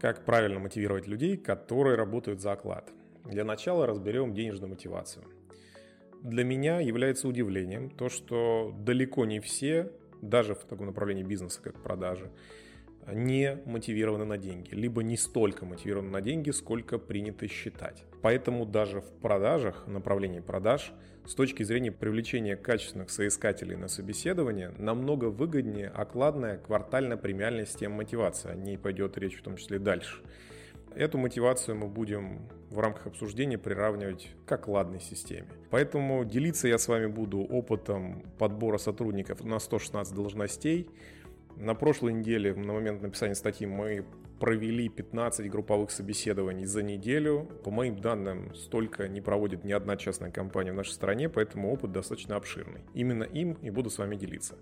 Как 0.00 0.24
правильно 0.24 0.58
мотивировать 0.60 1.06
людей, 1.06 1.36
которые 1.38 1.96
работают 1.96 2.40
за 2.40 2.52
оклад? 2.52 2.90
Для 3.24 3.44
начала 3.44 3.86
разберем 3.86 4.34
денежную 4.34 4.70
мотивацию. 4.70 5.24
Для 6.22 6.44
меня 6.44 6.80
является 6.80 7.28
удивлением 7.28 7.90
то, 7.90 8.08
что 8.08 8.74
далеко 8.78 9.24
не 9.24 9.40
все, 9.40 9.90
даже 10.20 10.54
в 10.54 10.64
таком 10.64 10.86
направлении 10.86 11.22
бизнеса, 11.22 11.60
как 11.62 11.82
продажи, 11.82 12.30
не 13.12 13.58
мотивированы 13.66 14.24
на 14.24 14.38
деньги, 14.38 14.74
либо 14.74 15.02
не 15.02 15.16
столько 15.16 15.64
мотивированы 15.64 16.10
на 16.10 16.20
деньги, 16.20 16.50
сколько 16.50 16.98
принято 16.98 17.48
считать. 17.48 18.04
Поэтому 18.22 18.66
даже 18.66 19.00
в 19.00 19.10
продажах, 19.20 19.86
направлении 19.86 20.40
продаж, 20.40 20.92
с 21.26 21.34
точки 21.34 21.62
зрения 21.62 21.90
привлечения 21.90 22.56
качественных 22.56 23.10
соискателей 23.10 23.76
на 23.76 23.88
собеседование, 23.88 24.72
намного 24.78 25.26
выгоднее 25.26 25.88
окладная 25.88 26.58
квартально-премиальная 26.58 27.66
система 27.66 27.96
мотивации. 27.96 28.50
О 28.50 28.54
ней 28.54 28.78
пойдет 28.78 29.18
речь 29.18 29.36
в 29.36 29.42
том 29.42 29.56
числе 29.56 29.78
дальше. 29.78 30.22
Эту 30.94 31.18
мотивацию 31.18 31.76
мы 31.76 31.88
будем 31.88 32.48
в 32.70 32.78
рамках 32.78 33.08
обсуждения 33.08 33.58
приравнивать 33.58 34.30
к 34.46 34.52
окладной 34.52 35.00
системе. 35.00 35.48
Поэтому 35.70 36.24
делиться 36.24 36.68
я 36.68 36.78
с 36.78 36.88
вами 36.88 37.06
буду 37.06 37.40
опытом 37.40 38.22
подбора 38.38 38.78
сотрудников 38.78 39.44
на 39.44 39.58
116 39.58 40.14
должностей, 40.14 40.88
на 41.56 41.74
прошлой 41.74 42.12
неделе, 42.12 42.54
на 42.54 42.72
момент 42.72 43.02
написания 43.02 43.34
статьи, 43.34 43.66
мы 43.66 44.04
провели 44.38 44.88
15 44.88 45.50
групповых 45.50 45.90
собеседований 45.90 46.66
за 46.66 46.82
неделю. 46.82 47.48
По 47.64 47.70
моим 47.70 47.98
данным, 47.98 48.54
столько 48.54 49.08
не 49.08 49.20
проводит 49.20 49.64
ни 49.64 49.72
одна 49.72 49.96
частная 49.96 50.30
компания 50.30 50.72
в 50.72 50.76
нашей 50.76 50.92
стране, 50.92 51.28
поэтому 51.28 51.72
опыт 51.72 51.92
достаточно 51.92 52.36
обширный. 52.36 52.82
Именно 52.94 53.24
им 53.24 53.54
и 53.62 53.70
буду 53.70 53.90
с 53.90 53.98
вами 53.98 54.16
делиться. 54.16 54.56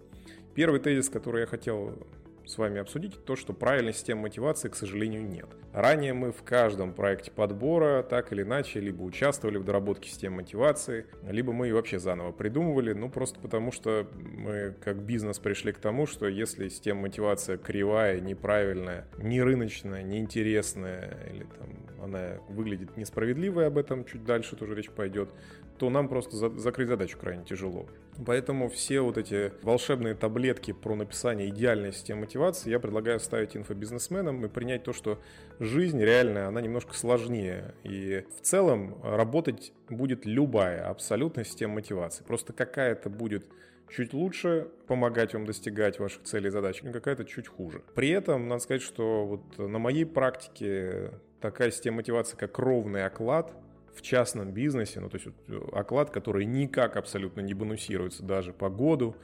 Первый 0.54 0.80
тезис, 0.80 1.08
который 1.08 1.40
я 1.40 1.46
хотел 1.46 2.06
с 2.46 2.58
вами 2.58 2.80
обсудить 2.80 3.24
то, 3.24 3.36
что 3.36 3.52
правильной 3.52 3.92
системы 3.92 4.22
мотивации, 4.22 4.68
к 4.68 4.76
сожалению, 4.76 5.22
нет. 5.22 5.46
Ранее 5.72 6.12
мы 6.12 6.32
в 6.32 6.42
каждом 6.42 6.92
проекте 6.92 7.30
подбора 7.30 8.02
так 8.02 8.32
или 8.32 8.42
иначе 8.42 8.80
либо 8.80 9.02
участвовали 9.02 9.58
в 9.58 9.64
доработке 9.64 10.08
системы 10.08 10.36
мотивации, 10.36 11.06
либо 11.28 11.52
мы 11.52 11.66
ее 11.66 11.74
вообще 11.74 11.98
заново 11.98 12.32
придумывали, 12.32 12.92
ну 12.92 13.08
просто 13.08 13.40
потому 13.40 13.72
что 13.72 14.08
мы 14.14 14.74
как 14.84 14.98
бизнес 14.98 15.38
пришли 15.38 15.72
к 15.72 15.78
тому, 15.78 16.06
что 16.06 16.28
если 16.28 16.68
система 16.68 17.02
мотивации 17.02 17.56
кривая, 17.56 18.20
неправильная, 18.20 19.06
не 19.18 19.42
рыночная, 19.42 20.02
неинтересная, 20.02 21.18
или 21.32 21.44
там 21.44 21.84
она 22.04 22.38
выглядит 22.48 22.96
несправедливой, 22.96 23.66
об 23.66 23.78
этом 23.78 24.04
чуть 24.04 24.24
дальше 24.24 24.56
тоже 24.56 24.74
речь 24.74 24.90
пойдет, 24.90 25.30
то 25.78 25.90
нам 25.90 26.08
просто 26.08 26.36
за- 26.36 26.56
закрыть 26.58 26.88
задачу 26.88 27.18
крайне 27.18 27.44
тяжело. 27.44 27.86
Поэтому 28.24 28.68
все 28.68 29.00
вот 29.00 29.18
эти 29.18 29.52
волшебные 29.62 30.14
таблетки 30.14 30.72
про 30.72 30.94
написание 30.94 31.48
идеальной 31.48 31.92
системы 31.92 32.22
мотивации 32.22 32.70
я 32.70 32.78
предлагаю 32.78 33.18
ставить 33.18 33.56
инфобизнесменам 33.56 34.44
и 34.44 34.48
принять 34.48 34.84
то, 34.84 34.92
что 34.92 35.20
жизнь 35.58 36.00
реальная, 36.00 36.46
она 36.46 36.60
немножко 36.60 36.94
сложнее. 36.94 37.74
И 37.82 38.24
в 38.38 38.42
целом 38.42 39.00
работать 39.02 39.72
будет 39.88 40.26
любая 40.26 40.88
абсолютно 40.88 41.44
система 41.44 41.74
мотивации. 41.74 42.22
Просто 42.22 42.52
какая-то 42.52 43.10
будет 43.10 43.44
чуть 43.88 44.12
лучше 44.14 44.68
помогать 44.86 45.34
вам 45.34 45.44
достигать 45.44 45.98
ваших 45.98 46.22
целей 46.22 46.48
и 46.48 46.50
задач, 46.50 46.82
а 46.84 46.92
какая-то 46.92 47.24
чуть 47.24 47.48
хуже. 47.48 47.82
При 47.94 48.10
этом, 48.10 48.48
надо 48.48 48.62
сказать, 48.62 48.82
что 48.82 49.26
вот 49.26 49.58
на 49.58 49.78
моей 49.78 50.06
практике 50.06 51.10
такая 51.40 51.70
система 51.70 51.96
мотивации, 51.96 52.36
как 52.36 52.58
ровный 52.58 53.04
оклад– 53.04 53.52
в 53.94 54.02
частном 54.02 54.52
бизнесе, 54.52 55.00
ну 55.00 55.08
то 55.08 55.16
есть 55.16 55.28
э, 55.48 55.60
оклад, 55.72 56.10
который 56.10 56.44
никак 56.44 56.96
абсолютно 56.96 57.40
не 57.40 57.54
бонусируется 57.54 58.22
даже 58.22 58.52
по 58.52 58.68
году, 58.68 59.16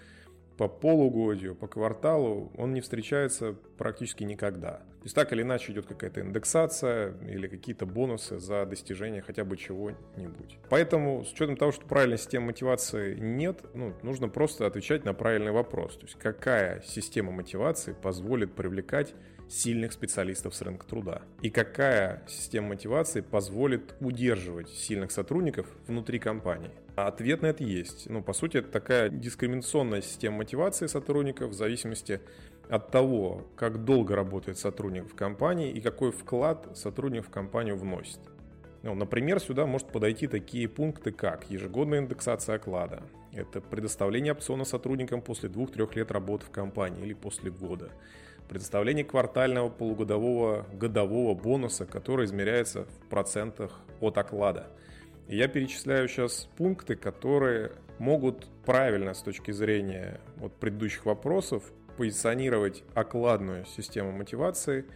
по 0.57 0.69
полугодию, 0.69 1.55
по 1.55 1.67
кварталу, 1.67 2.53
он 2.57 2.73
не 2.75 2.81
встречается 2.81 3.55
практически 3.79 4.25
никогда. 4.25 4.83
То 5.01 5.05
есть 5.05 5.15
так 5.15 5.33
или 5.33 5.41
иначе 5.41 5.73
идет 5.73 5.87
какая-то 5.87 6.21
индексация 6.21 7.15
или 7.27 7.49
какие-то 7.49 7.87
бонусы 7.87 8.39
за 8.39 8.67
достижение 8.67 9.23
хотя 9.23 9.45
бы 9.47 9.57
чего-нибудь. 9.57 10.59
Поэтому 10.69 11.25
с 11.25 11.33
учетом 11.33 11.57
того, 11.57 11.73
что 11.73 11.87
правильной 11.87 12.19
системы 12.19 12.47
мотивации 12.49 13.15
нет, 13.19 13.65
ну, 13.73 13.95
нужно 14.03 14.29
просто 14.29 14.67
отвечать 14.67 15.07
на 15.07 15.15
правильный 15.15 15.53
вопрос. 15.53 15.97
То 15.97 16.05
есть 16.05 16.19
какая 16.19 16.83
система 16.83 17.33
мотивации 17.33 17.95
позволит 17.95 18.55
привлекать 18.55 19.15
сильных 19.49 19.93
специалистов 19.95 20.55
с 20.55 20.61
рынка 20.61 20.87
труда? 20.87 21.23
И 21.41 21.49
какая 21.49 22.23
система 22.29 22.69
мотивации 22.69 23.23
позволит 23.23 23.95
удерживать 24.01 24.69
сильных 24.69 25.13
сотрудников 25.13 25.67
внутри 25.87 26.19
компании? 26.19 26.73
А 26.97 27.09
ответ 27.09 27.41
на 27.41 27.47
это 27.47 27.65
есть. 27.65 28.09
Ну, 28.11 28.23
по 28.23 28.35
сути, 28.35 28.59
это 28.59 28.69
такая 28.69 29.09
дискриминационная 29.09 30.03
система 30.03 30.39
мотивации 30.39 30.87
сотрудников 30.87 31.51
в 31.51 31.55
зависимости 31.55 32.21
от 32.71 32.91
того, 32.91 33.47
как 33.57 33.85
долго 33.85 34.15
работает 34.15 34.59
сотрудник 34.59 35.11
в 35.11 35.15
компании 35.15 35.71
и 35.71 35.81
какой 35.81 36.13
вклад 36.13 36.69
сотрудник 36.75 37.27
в 37.27 37.31
компанию 37.31 37.77
вносит. 37.77 38.21
Ну, 38.83 38.95
например, 38.95 39.41
сюда 39.41 39.67
может 39.67 39.89
подойти 39.89 40.27
такие 40.27 40.69
пункты, 40.69 41.13
как 41.13 41.51
ежегодная 41.51 41.99
индексация 41.99 42.57
оклада. 42.57 43.03
Это 43.33 43.61
предоставление 43.61 44.33
опциона 44.33 44.65
сотрудникам 44.65 45.21
после 45.21 45.49
двух-трех 45.49 45.95
лет 45.97 46.11
работы 46.11 46.47
в 46.47 46.51
компании 46.51 47.03
или 47.03 47.13
после 47.13 47.51
года 47.51 47.91
предоставление 48.51 49.05
квартального, 49.05 49.69
полугодового, 49.69 50.67
годового 50.73 51.37
бонуса, 51.37 51.87
который 51.87 52.27
измеряется 52.27 52.85
в 52.85 53.09
процентах 53.09 53.81
от 54.01 54.19
оклада. 54.19 54.67
И 55.29 55.37
я 55.37 55.47
перечисляю 55.47 56.09
сейчас 56.09 56.49
пункты, 56.57 56.97
которые 56.97 57.71
могут 58.01 58.49
правильно 58.65 59.15
с 59.15 59.23
точки 59.23 59.53
зрения 59.53 60.21
вот 60.37 60.53
предыдущих 60.57 61.07
вопросов 61.07 61.63
позиционировать 62.01 62.83
окладную 62.95 63.67
систему 63.67 64.11
мотивации 64.11 64.87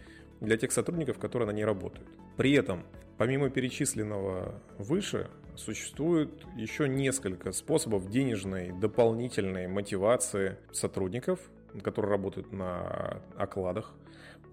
для 0.41 0.57
тех 0.57 0.71
сотрудников, 0.71 1.19
которые 1.19 1.45
на 1.45 1.51
ней 1.51 1.63
работают. 1.63 2.07
При 2.35 2.53
этом, 2.53 2.83
помимо 3.19 3.51
перечисленного 3.51 4.59
выше, 4.79 5.29
существует 5.55 6.31
еще 6.55 6.89
несколько 6.89 7.51
способов 7.51 8.09
денежной 8.09 8.71
дополнительной 8.71 9.67
мотивации 9.67 10.57
сотрудников 10.71 11.39
которые 11.83 12.09
работают 12.09 12.53
на 12.53 13.21
окладах, 13.35 13.93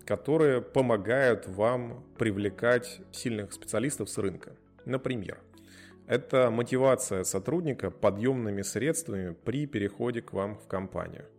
которые 0.04 0.60
помогают 0.60 1.46
вам 1.46 2.04
привлекать 2.18 3.00
сильных 3.12 3.52
специалистов 3.52 4.10
с 4.10 4.18
рынка. 4.18 4.56
Например, 4.84 5.38
это 6.08 6.50
мотивация 6.50 7.22
сотрудника 7.22 7.92
подъемными 7.92 8.62
средствами 8.62 9.36
при 9.44 9.66
переходе 9.66 10.20
к 10.20 10.32
вам 10.32 10.56
в 10.56 10.66
компанию– 10.66 11.24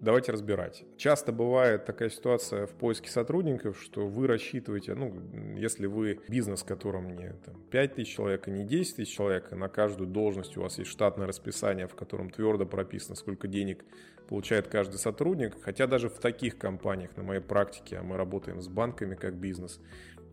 Давайте 0.00 0.32
разбирать. 0.32 0.82
Часто 0.96 1.30
бывает 1.30 1.84
такая 1.84 2.08
ситуация 2.08 2.66
в 2.66 2.70
поиске 2.70 3.10
сотрудников, 3.10 3.78
что 3.82 4.06
вы 4.06 4.26
рассчитываете, 4.26 4.94
ну, 4.94 5.12
если 5.58 5.84
вы 5.84 6.20
бизнес, 6.26 6.62
в 6.62 6.64
котором 6.64 7.14
не 7.14 7.34
там, 7.44 7.60
5 7.70 7.96
тысяч 7.96 8.14
человек, 8.14 8.48
а 8.48 8.50
не 8.50 8.64
10 8.64 8.96
тысяч 8.96 9.14
человек, 9.14 9.52
и 9.52 9.56
на 9.56 9.68
каждую 9.68 10.08
должность 10.08 10.56
у 10.56 10.62
вас 10.62 10.78
есть 10.78 10.90
штатное 10.90 11.26
расписание, 11.26 11.86
в 11.86 11.94
котором 11.94 12.30
твердо 12.30 12.64
прописано, 12.64 13.14
сколько 13.14 13.46
денег 13.46 13.84
получает 14.26 14.68
каждый 14.68 14.96
сотрудник, 14.96 15.60
хотя 15.60 15.86
даже 15.86 16.08
в 16.08 16.18
таких 16.18 16.56
компаниях, 16.56 17.14
на 17.18 17.22
моей 17.22 17.42
практике, 17.42 17.98
а 17.98 18.02
мы 18.02 18.16
работаем 18.16 18.62
с 18.62 18.68
банками 18.68 19.16
как 19.16 19.34
бизнес, 19.34 19.80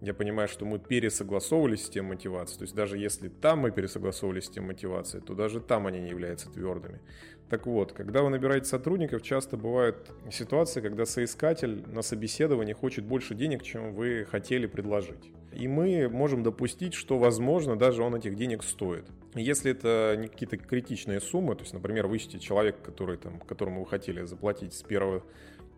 я 0.01 0.13
понимаю, 0.13 0.47
что 0.47 0.65
мы 0.65 0.79
пересогласовывали 0.79 1.75
систему 1.75 2.09
мотивации. 2.09 2.57
То 2.57 2.63
есть 2.63 2.75
даже 2.75 2.97
если 2.97 3.29
там 3.29 3.59
мы 3.59 3.71
пересогласовывали 3.71 4.41
систему 4.41 4.67
мотивации, 4.67 5.19
то 5.19 5.33
даже 5.33 5.59
там 5.59 5.87
они 5.87 5.99
не 5.99 6.09
являются 6.09 6.51
твердыми. 6.51 7.01
Так 7.49 7.65
вот, 7.65 7.93
когда 7.93 8.23
вы 8.23 8.29
набираете 8.29 8.65
сотрудников, 8.65 9.21
часто 9.21 9.55
бывают 9.55 10.11
ситуации, 10.31 10.81
когда 10.81 11.05
соискатель 11.05 11.83
на 11.87 12.01
собеседовании 12.01 12.73
хочет 12.73 13.05
больше 13.05 13.35
денег, 13.35 13.63
чем 13.63 13.93
вы 13.93 14.27
хотели 14.29 14.65
предложить. 14.67 15.31
И 15.53 15.67
мы 15.67 16.09
можем 16.09 16.43
допустить, 16.43 16.93
что, 16.93 17.17
возможно, 17.17 17.77
даже 17.77 18.03
он 18.03 18.15
этих 18.15 18.35
денег 18.35 18.63
стоит. 18.63 19.05
Если 19.33 19.71
это 19.71 20.15
не 20.17 20.27
какие-то 20.27 20.57
критичные 20.57 21.21
суммы, 21.21 21.55
то 21.55 21.61
есть, 21.61 21.73
например, 21.73 22.07
вы 22.07 22.17
ищете 22.17 22.37
человека, 22.37 22.79
который, 22.83 23.17
там, 23.17 23.39
которому 23.39 23.81
вы 23.81 23.89
хотели 23.89 24.23
заплатить 24.25 24.73
с 24.73 24.83
первого 24.83 25.23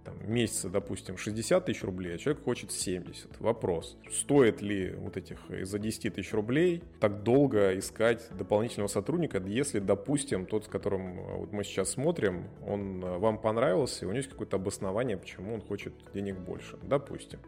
там, 0.03 0.15
месяца, 0.25 0.69
допустим, 0.69 1.17
60 1.17 1.65
тысяч 1.65 1.83
рублей, 1.83 2.15
а 2.15 2.17
человек 2.17 2.43
хочет 2.43 2.71
70. 2.71 3.39
Вопрос, 3.39 3.97
стоит 4.11 4.61
ли 4.61 4.91
вот 4.91 5.17
этих 5.17 5.37
из-за 5.49 5.79
10 5.79 6.13
тысяч 6.13 6.33
рублей 6.33 6.83
так 6.99 7.23
долго 7.23 7.77
искать 7.77 8.27
дополнительного 8.37 8.87
сотрудника, 8.87 9.39
если, 9.39 9.79
допустим, 9.79 10.45
тот, 10.45 10.65
с 10.65 10.67
которым 10.67 11.19
э, 11.19 11.35
вот 11.37 11.51
мы 11.51 11.63
сейчас 11.63 11.91
смотрим, 11.91 12.45
он 12.65 13.03
э, 13.03 13.17
вам 13.17 13.37
понравился, 13.39 14.05
и 14.05 14.05
у 14.05 14.09
него 14.09 14.17
есть 14.17 14.29
какое-то 14.29 14.57
обоснование, 14.57 15.17
почему 15.17 15.53
он 15.53 15.61
хочет 15.61 15.93
денег 16.13 16.37
больше, 16.37 16.77
допустим. 16.83 17.39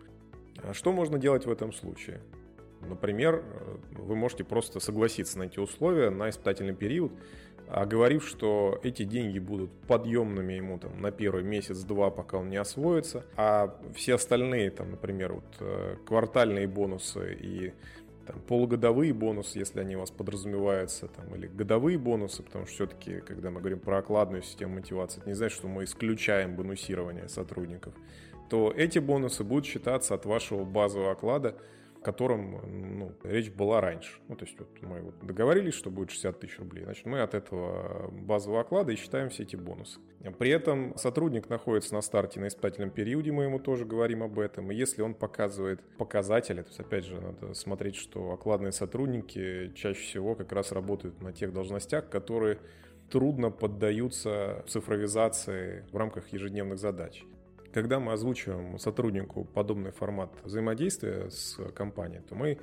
А 0.64 0.74
что 0.74 0.92
можно 0.92 1.18
делать 1.18 1.46
в 1.46 1.52
этом 1.52 1.74
случае? 1.74 2.22
Например, 2.82 3.44
э, 3.44 3.78
вы 3.94 4.16
можете 4.16 4.44
просто 4.44 4.80
согласиться 4.80 5.38
на 5.38 5.44
эти 5.44 5.60
условия 5.60 6.10
на 6.10 6.30
испытательный 6.30 6.76
период, 6.76 7.12
а 7.72 7.86
говорив, 7.86 8.28
что 8.28 8.80
эти 8.84 9.04
деньги 9.04 9.40
будут 9.40 9.72
подъемными 9.88 10.54
ему 10.54 10.78
там, 10.78 11.02
на 11.02 11.10
первый 11.12 11.44
месяц-два, 11.44 12.12
пока 12.12 12.38
он 12.38 12.50
не 12.50 12.58
освоится, 12.58 13.24
а 13.38 13.74
все 13.96 14.16
остальные, 14.16 14.72
там, 14.72 14.92
например, 14.92 15.34
вот, 15.34 15.46
э, 15.62 15.96
квартальные 16.06 16.68
бонусы 16.68 17.34
и 17.34 17.74
там, 18.28 18.42
полугодовые 18.42 19.14
бонусы, 19.14 19.60
если 19.60 19.80
они 19.80 19.96
у 19.96 20.02
вас 20.02 20.12
подразумеваются, 20.12 21.08
там, 21.08 21.34
или 21.34 21.48
годовые 21.48 21.98
бонусы, 21.98 22.44
потому 22.44 22.66
что 22.66 22.76
все-таки, 22.76 23.22
когда 23.22 23.52
мы 23.52 23.62
говорим 23.62 23.80
про 23.80 24.00
окладную 24.00 24.44
систему 24.44 24.76
мотивации, 24.76 25.22
это 25.22 25.30
не 25.30 25.36
значит, 25.36 25.58
что 25.58 25.70
мы 25.70 25.86
исключаем 25.86 26.58
бонусирование 26.58 27.30
сотрудников. 27.30 27.94
то 28.50 28.74
эти 28.76 29.00
бонусы 29.00 29.46
будут 29.46 29.66
считаться 29.66 30.14
от 30.14 30.26
вашего 30.26 30.66
базового 30.66 31.12
оклада 31.14 31.56
о 32.02 32.04
котором 32.04 32.98
ну, 32.98 33.12
речь 33.24 33.52
была 33.52 33.80
раньше. 33.80 34.20
Ну, 34.28 34.36
то 34.36 34.46
есть 34.46 34.58
вот 34.60 34.70
мы 34.82 35.02
вот 35.02 35.20
договорились, 35.22 35.76
что 35.76 35.92
будет 35.92 36.10
60 36.10 36.40
тысяч 36.40 36.58
рублей. 36.58 36.84
Значит, 36.84 37.06
мы 37.06 37.22
от 37.22 37.36
этого 37.36 38.10
базового 38.12 38.62
оклада 38.62 38.92
и 38.92 38.96
считаем 38.96 39.30
все 39.30 39.44
эти 39.44 39.56
бонусы. 39.56 40.00
При 40.40 40.50
этом 40.50 40.98
сотрудник 40.98 41.48
находится 41.48 41.94
на 41.94 42.02
старте 42.02 42.40
на 42.40 42.48
испытательном 42.48 42.90
периоде, 42.90 43.32
мы 43.32 43.44
ему 43.44 43.60
тоже 43.60 43.86
говорим 43.86 44.24
об 44.24 44.40
этом. 44.40 44.72
И 44.72 44.76
если 44.76 45.04
он 45.04 45.14
показывает 45.14 45.80
показатели, 45.98 46.64
то 46.64 46.70
есть 46.70 46.80
опять 46.80 47.06
же 47.06 47.22
надо 47.22 47.54
смотреть, 47.54 47.96
что 47.96 48.32
окладные 48.32 48.72
сотрудники 48.72 49.72
чаще 49.76 50.02
всего 50.02 50.34
как 50.34 50.52
раз 50.52 50.72
работают 50.72 51.22
на 51.22 51.34
тех 51.34 51.54
должностях, 51.54 52.10
которые 52.10 52.58
трудно 53.12 53.52
поддаются 53.52 54.64
цифровизации 54.68 55.86
в 55.92 55.98
рамках 55.98 56.30
ежедневных 56.30 56.80
задач. 56.80 57.24
Когда 57.74 58.00
мы 58.00 58.14
озвучиваем 58.14 58.78
сотруднику 58.78 59.46
подобный 59.46 59.92
формат 59.92 60.32
взаимодействия 60.44 61.30
с 61.30 61.58
компанией, 61.74 62.22
то 62.28 62.36
мы 62.36 62.58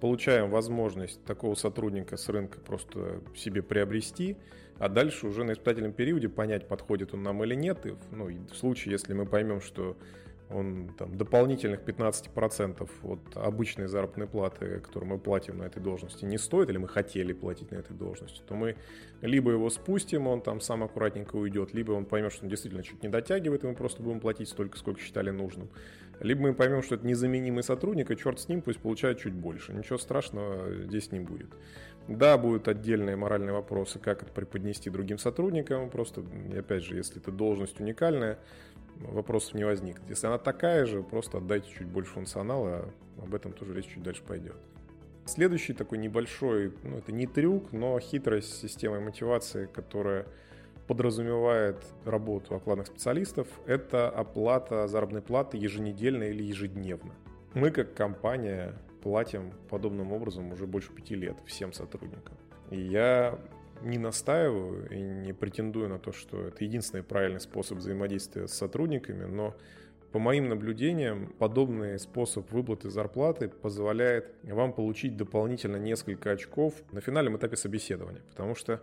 получаем 0.00 0.50
возможность 0.50 1.22
такого 1.24 1.54
сотрудника 1.54 2.16
с 2.16 2.28
рынка 2.28 2.60
просто 2.60 3.20
себе 3.36 3.62
приобрести, 3.62 4.36
а 4.78 4.88
дальше 4.88 5.26
уже 5.26 5.44
на 5.44 5.52
испытательном 5.52 5.92
периоде 5.92 6.28
понять, 6.28 6.66
подходит 6.66 7.14
он 7.14 7.22
нам 7.22 7.44
или 7.44 7.54
нет. 7.54 7.84
И 7.86 7.94
ну, 8.10 8.26
в 8.26 8.54
случае, 8.56 8.92
если 8.92 9.12
мы 9.12 9.26
поймем, 9.26 9.60
что 9.60 9.96
он 10.54 10.94
там, 10.96 11.16
дополнительных 11.16 11.80
15% 11.80 12.88
от 13.02 13.36
обычной 13.36 13.86
заработной 13.88 14.26
платы, 14.26 14.80
которую 14.80 15.10
мы 15.10 15.18
платим 15.18 15.58
на 15.58 15.64
этой 15.64 15.82
должности, 15.82 16.24
не 16.24 16.38
стоит, 16.38 16.70
или 16.70 16.78
мы 16.78 16.88
хотели 16.88 17.32
платить 17.32 17.72
на 17.72 17.76
этой 17.76 17.94
должности, 17.96 18.40
то 18.46 18.54
мы 18.54 18.76
либо 19.20 19.50
его 19.50 19.68
спустим, 19.70 20.26
он 20.26 20.40
там 20.40 20.60
сам 20.60 20.84
аккуратненько 20.84 21.36
уйдет, 21.36 21.74
либо 21.74 21.92
он 21.92 22.04
поймет, 22.04 22.32
что 22.32 22.44
он 22.44 22.50
действительно 22.50 22.82
чуть 22.82 23.02
не 23.02 23.08
дотягивает, 23.08 23.64
и 23.64 23.66
мы 23.66 23.74
просто 23.74 24.02
будем 24.02 24.20
платить 24.20 24.48
столько, 24.48 24.78
сколько 24.78 25.00
считали 25.00 25.30
нужным. 25.30 25.68
Либо 26.20 26.42
мы 26.42 26.54
поймем, 26.54 26.82
что 26.82 26.94
это 26.94 27.06
незаменимый 27.06 27.62
сотрудник, 27.62 28.10
и 28.10 28.16
черт 28.16 28.38
с 28.38 28.48
ним, 28.48 28.62
пусть 28.62 28.78
получает 28.78 29.18
чуть 29.18 29.34
больше. 29.34 29.72
Ничего 29.72 29.98
страшного 29.98 30.84
здесь 30.84 31.10
не 31.10 31.20
будет. 31.20 31.48
Да, 32.06 32.36
будут 32.36 32.68
отдельные 32.68 33.16
моральные 33.16 33.52
вопросы, 33.54 33.98
как 33.98 34.22
это 34.22 34.30
преподнести 34.30 34.90
другим 34.90 35.16
сотрудникам. 35.16 35.88
Просто, 35.88 36.22
опять 36.56 36.84
же, 36.84 36.96
если 36.96 37.20
эта 37.20 37.32
должность 37.32 37.80
уникальная, 37.80 38.38
вопросов 39.00 39.54
не 39.54 39.64
возникнет. 39.64 40.08
Если 40.08 40.26
она 40.26 40.38
такая 40.38 40.86
же, 40.86 41.02
просто 41.02 41.38
отдайте 41.38 41.70
чуть 41.70 41.86
больше 41.86 42.12
функционала, 42.12 42.90
об 43.22 43.34
этом 43.34 43.52
тоже 43.52 43.74
речь 43.74 43.86
чуть 43.86 44.02
дальше 44.02 44.22
пойдет. 44.22 44.56
Следующий 45.26 45.72
такой 45.72 45.98
небольшой, 45.98 46.74
ну 46.82 46.98
это 46.98 47.12
не 47.12 47.26
трюк, 47.26 47.72
но 47.72 47.98
хитрость 47.98 48.60
системы 48.60 49.00
мотивации, 49.00 49.66
которая 49.66 50.26
подразумевает 50.86 51.82
работу 52.04 52.54
окладных 52.54 52.88
специалистов, 52.88 53.48
это 53.66 54.10
оплата 54.10 54.86
заработной 54.86 55.22
платы 55.22 55.56
еженедельно 55.56 56.24
или 56.24 56.42
ежедневно. 56.42 57.14
Мы 57.54 57.70
как 57.70 57.94
компания 57.94 58.74
платим 59.02 59.52
подобным 59.70 60.12
образом 60.12 60.52
уже 60.52 60.66
больше 60.66 60.92
пяти 60.92 61.14
лет 61.14 61.36
всем 61.46 61.72
сотрудникам. 61.72 62.36
И 62.70 62.80
я 62.80 63.38
не 63.84 63.98
настаиваю 63.98 64.88
и 64.90 65.00
не 65.00 65.32
претендую 65.32 65.88
на 65.88 65.98
то, 65.98 66.12
что 66.12 66.48
это 66.48 66.64
единственный 66.64 67.02
правильный 67.02 67.40
способ 67.40 67.78
взаимодействия 67.78 68.48
с 68.48 68.54
сотрудниками, 68.54 69.24
но 69.24 69.54
по 70.12 70.18
моим 70.20 70.48
наблюдениям, 70.48 71.34
подобный 71.38 71.98
способ 71.98 72.50
выплаты 72.52 72.88
зарплаты 72.88 73.48
позволяет 73.48 74.32
вам 74.44 74.72
получить 74.72 75.16
дополнительно 75.16 75.76
несколько 75.76 76.30
очков 76.30 76.74
на 76.92 77.00
финальном 77.00 77.36
этапе 77.36 77.56
собеседования. 77.56 78.22
Потому 78.30 78.54
что 78.54 78.80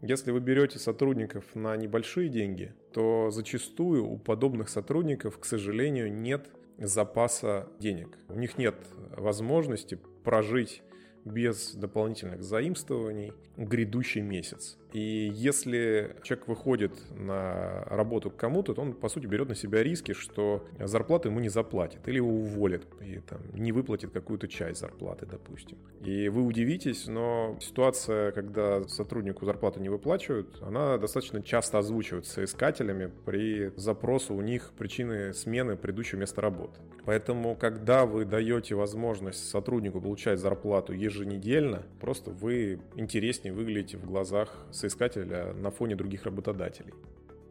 если 0.00 0.30
вы 0.30 0.40
берете 0.40 0.78
сотрудников 0.78 1.44
на 1.54 1.76
небольшие 1.76 2.30
деньги, 2.30 2.74
то 2.92 3.30
зачастую 3.30 4.04
у 4.06 4.16
подобных 4.16 4.70
сотрудников, 4.70 5.38
к 5.38 5.44
сожалению, 5.44 6.12
нет 6.12 6.48
запаса 6.78 7.68
денег. 7.78 8.16
У 8.28 8.38
них 8.38 8.56
нет 8.56 8.74
возможности 9.16 9.98
прожить 10.24 10.82
без 11.24 11.74
дополнительных 11.74 12.42
заимствований 12.42 13.32
грядущий 13.56 14.22
месяц. 14.22 14.76
И 14.92 15.30
если 15.34 16.16
человек 16.22 16.48
выходит 16.48 16.92
на 17.16 17.84
работу 17.86 18.30
к 18.30 18.36
кому-то, 18.36 18.74
то 18.74 18.82
он, 18.82 18.92
по 18.92 19.08
сути, 19.08 19.26
берет 19.26 19.48
на 19.48 19.54
себя 19.54 19.82
риски, 19.82 20.12
что 20.12 20.66
зарплату 20.78 21.28
ему 21.28 21.40
не 21.40 21.48
заплатят 21.48 22.06
или 22.06 22.16
его 22.16 22.30
уволят 22.30 22.82
и 23.00 23.20
там, 23.20 23.40
не 23.54 23.72
выплатит 23.72 24.10
какую-то 24.10 24.48
часть 24.48 24.80
зарплаты, 24.80 25.26
допустим. 25.26 25.78
И 26.04 26.28
вы 26.28 26.42
удивитесь, 26.42 27.06
но 27.06 27.56
ситуация, 27.60 28.32
когда 28.32 28.86
сотруднику 28.88 29.46
зарплату 29.46 29.80
не 29.80 29.88
выплачивают, 29.88 30.60
она 30.62 30.98
достаточно 30.98 31.42
часто 31.42 31.78
озвучивается 31.78 32.44
искателями 32.44 33.10
при 33.24 33.72
запросу 33.76 34.34
у 34.34 34.42
них 34.42 34.72
причины 34.76 35.32
смены 35.32 35.76
предыдущего 35.76 36.20
места 36.20 36.40
работы. 36.40 36.80
Поэтому, 37.04 37.56
когда 37.56 38.06
вы 38.06 38.24
даете 38.24 38.74
возможность 38.74 39.48
сотруднику 39.48 40.00
получать 40.00 40.38
зарплату 40.38 40.92
еженедельно, 40.92 41.82
просто 42.00 42.30
вы 42.30 42.80
интереснее 42.94 43.52
выглядите 43.52 43.96
в 43.96 44.04
глазах 44.04 44.66
соискателя 44.82 45.52
на 45.54 45.70
фоне 45.70 45.96
других 45.96 46.24
работодателей. 46.24 46.92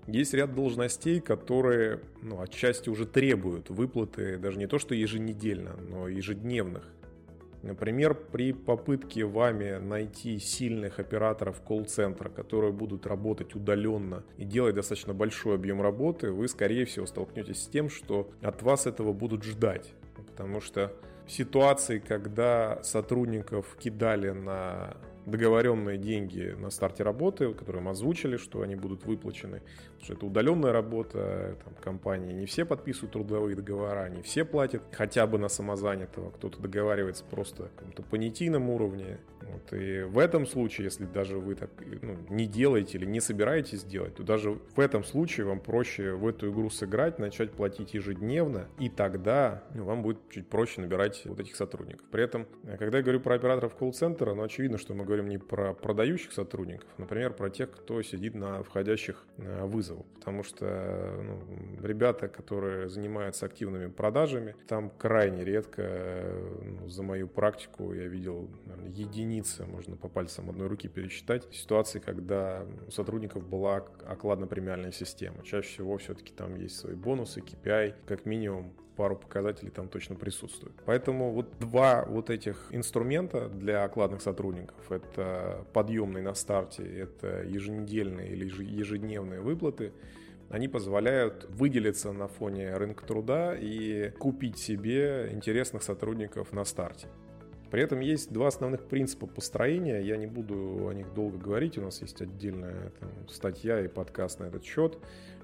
Есть 0.07 0.33
ряд 0.33 0.55
должностей, 0.55 1.19
которые 1.21 2.01
ну, 2.21 2.41
отчасти 2.41 2.89
уже 2.89 3.05
требуют 3.05 3.69
выплаты 3.69 4.37
даже 4.37 4.57
не 4.57 4.67
то 4.67 4.79
что 4.79 4.95
еженедельно, 4.95 5.75
но 5.89 6.07
ежедневных. 6.07 6.83
Например, 7.63 8.15
при 8.15 8.53
попытке 8.53 9.23
вами 9.23 9.77
найти 9.77 10.39
сильных 10.39 10.99
операторов 10.99 11.61
колл-центра, 11.61 12.29
которые 12.29 12.73
будут 12.73 13.05
работать 13.05 13.53
удаленно 13.55 14.23
и 14.37 14.45
делать 14.45 14.73
достаточно 14.73 15.13
большой 15.13 15.55
объем 15.55 15.79
работы, 15.79 16.31
вы, 16.31 16.47
скорее 16.47 16.85
всего, 16.85 17.05
столкнетесь 17.05 17.63
с 17.63 17.67
тем, 17.67 17.89
что 17.89 18.31
от 18.41 18.63
вас 18.63 18.87
этого 18.87 19.13
будут 19.13 19.43
ждать. 19.43 19.93
Потому 20.15 20.59
что 20.59 20.91
ситуации, 21.27 21.99
когда 21.99 22.81
сотрудников 22.81 23.77
кидали 23.79 24.31
на 24.31 24.97
договоренные 25.25 25.97
деньги 25.97 26.55
на 26.57 26.69
старте 26.69 27.03
работы, 27.03 27.53
которые 27.53 27.81
мы 27.81 27.91
озвучили, 27.91 28.37
что 28.37 28.61
они 28.61 28.75
будут 28.75 29.05
выплачены. 29.05 29.61
Потому 29.91 30.03
что 30.03 30.13
это 30.13 30.25
удаленная 30.25 30.71
работа, 30.71 31.57
там, 31.63 31.73
компании 31.75 32.33
не 32.33 32.45
все 32.45 32.65
подписывают 32.65 33.13
трудовые 33.13 33.55
договора, 33.55 34.09
не 34.09 34.21
все 34.21 34.45
платят 34.45 34.81
хотя 34.91 35.27
бы 35.27 35.37
на 35.37 35.49
самозанятого, 35.49 36.31
кто-то 36.31 36.59
договаривается 36.59 37.23
просто 37.23 37.63
на 37.63 37.69
каком-то 37.69 38.03
понятийном 38.03 38.69
уровне. 38.69 39.19
Вот. 39.41 39.73
И 39.73 40.01
в 40.03 40.17
этом 40.17 40.45
случае, 40.45 40.85
если 40.85 41.05
даже 41.05 41.37
вы 41.37 41.55
так 41.55 41.69
ну, 42.01 42.17
не 42.29 42.45
делаете 42.45 42.97
или 42.97 43.05
не 43.05 43.19
собираетесь 43.19 43.83
делать, 43.83 44.15
то 44.15 44.23
даже 44.23 44.59
в 44.75 44.79
этом 44.79 45.03
случае 45.03 45.45
вам 45.45 45.59
проще 45.59 46.13
в 46.13 46.27
эту 46.27 46.51
игру 46.51 46.69
сыграть, 46.69 47.19
начать 47.19 47.51
платить 47.51 47.93
ежедневно, 47.93 48.67
и 48.79 48.89
тогда 48.89 49.63
ну, 49.73 49.83
вам 49.83 50.01
будет 50.01 50.17
чуть 50.29 50.47
проще 50.47 50.81
набирать 50.81 51.21
вот 51.25 51.39
этих 51.39 51.55
сотрудников. 51.55 52.05
При 52.11 52.23
этом, 52.23 52.47
когда 52.79 52.97
я 52.97 53.03
говорю 53.03 53.19
про 53.19 53.35
операторов 53.35 53.75
колл-центра, 53.75 54.33
ну, 54.33 54.43
очевидно, 54.43 54.77
что 54.77 54.93
мы 54.93 55.05
говорим 55.05 55.20
не 55.27 55.37
про 55.37 55.73
продающих 55.73 56.31
сотрудников, 56.31 56.87
например, 56.97 57.33
про 57.33 57.49
тех, 57.49 57.71
кто 57.71 58.01
сидит 58.01 58.35
на 58.35 58.63
входящих 58.63 59.25
э, 59.37 59.65
вызовах. 59.65 60.05
Потому 60.15 60.43
что 60.43 61.19
ну, 61.23 61.85
ребята, 61.85 62.27
которые 62.27 62.89
занимаются 62.89 63.45
активными 63.45 63.87
продажами, 63.87 64.55
там 64.67 64.89
крайне 64.89 65.43
редко, 65.43 66.23
ну, 66.63 66.87
за 66.87 67.03
мою 67.03 67.27
практику, 67.27 67.93
я 67.93 68.07
видел 68.07 68.49
наверное, 68.65 68.91
единицы, 68.91 69.65
можно 69.65 69.95
по 69.95 70.07
пальцам 70.07 70.49
одной 70.49 70.67
руки 70.67 70.87
пересчитать, 70.87 71.47
ситуации, 71.53 71.99
когда 71.99 72.65
у 72.87 72.91
сотрудников 72.91 73.47
была 73.47 73.85
окладно-премиальная 74.05 74.91
система. 74.91 75.43
Чаще 75.43 75.67
всего 75.69 75.97
все-таки 75.97 76.33
там 76.33 76.55
есть 76.55 76.77
свои 76.77 76.95
бонусы, 76.95 77.41
KPI, 77.41 77.95
как 78.05 78.25
минимум 78.25 78.73
пару 78.95 79.15
показателей 79.15 79.71
там 79.71 79.87
точно 79.87 80.15
присутствует. 80.15 80.75
Поэтому 80.85 81.31
вот 81.31 81.47
два 81.59 82.05
вот 82.05 82.29
этих 82.29 82.67
инструмента 82.71 83.49
для 83.49 83.83
окладных 83.83 84.21
сотрудников— 84.21 84.75
это 84.91 85.65
подъемный 85.73 86.21
на 86.21 86.33
старте, 86.33 86.83
это 86.83 87.43
еженедельные 87.43 88.29
или 88.31 88.45
ежедневные 88.63 89.41
выплаты, 89.41 89.91
они 90.49 90.67
позволяют 90.67 91.45
выделиться 91.49 92.11
на 92.11 92.27
фоне 92.27 92.73
рынка 92.75 93.05
труда 93.05 93.55
и 93.57 94.11
купить 94.19 94.57
себе 94.57 95.29
интересных 95.31 95.81
сотрудников 95.81 96.51
на 96.51 96.65
старте. 96.65 97.07
При 97.71 97.81
этом 97.81 98.01
есть 98.01 98.33
два 98.33 98.49
основных 98.49 98.83
принципа 98.83 99.27
построения. 99.27 100.01
Я 100.01 100.17
не 100.17 100.27
буду 100.27 100.89
о 100.89 100.93
них 100.93 101.13
долго 101.13 101.37
говорить. 101.37 101.77
У 101.77 101.81
нас 101.81 102.01
есть 102.01 102.21
отдельная 102.21 102.91
там, 102.99 103.09
статья 103.29 103.79
и 103.79 103.87
подкаст 103.87 104.41
на 104.41 104.43
этот 104.43 104.65
счет. 104.65 104.97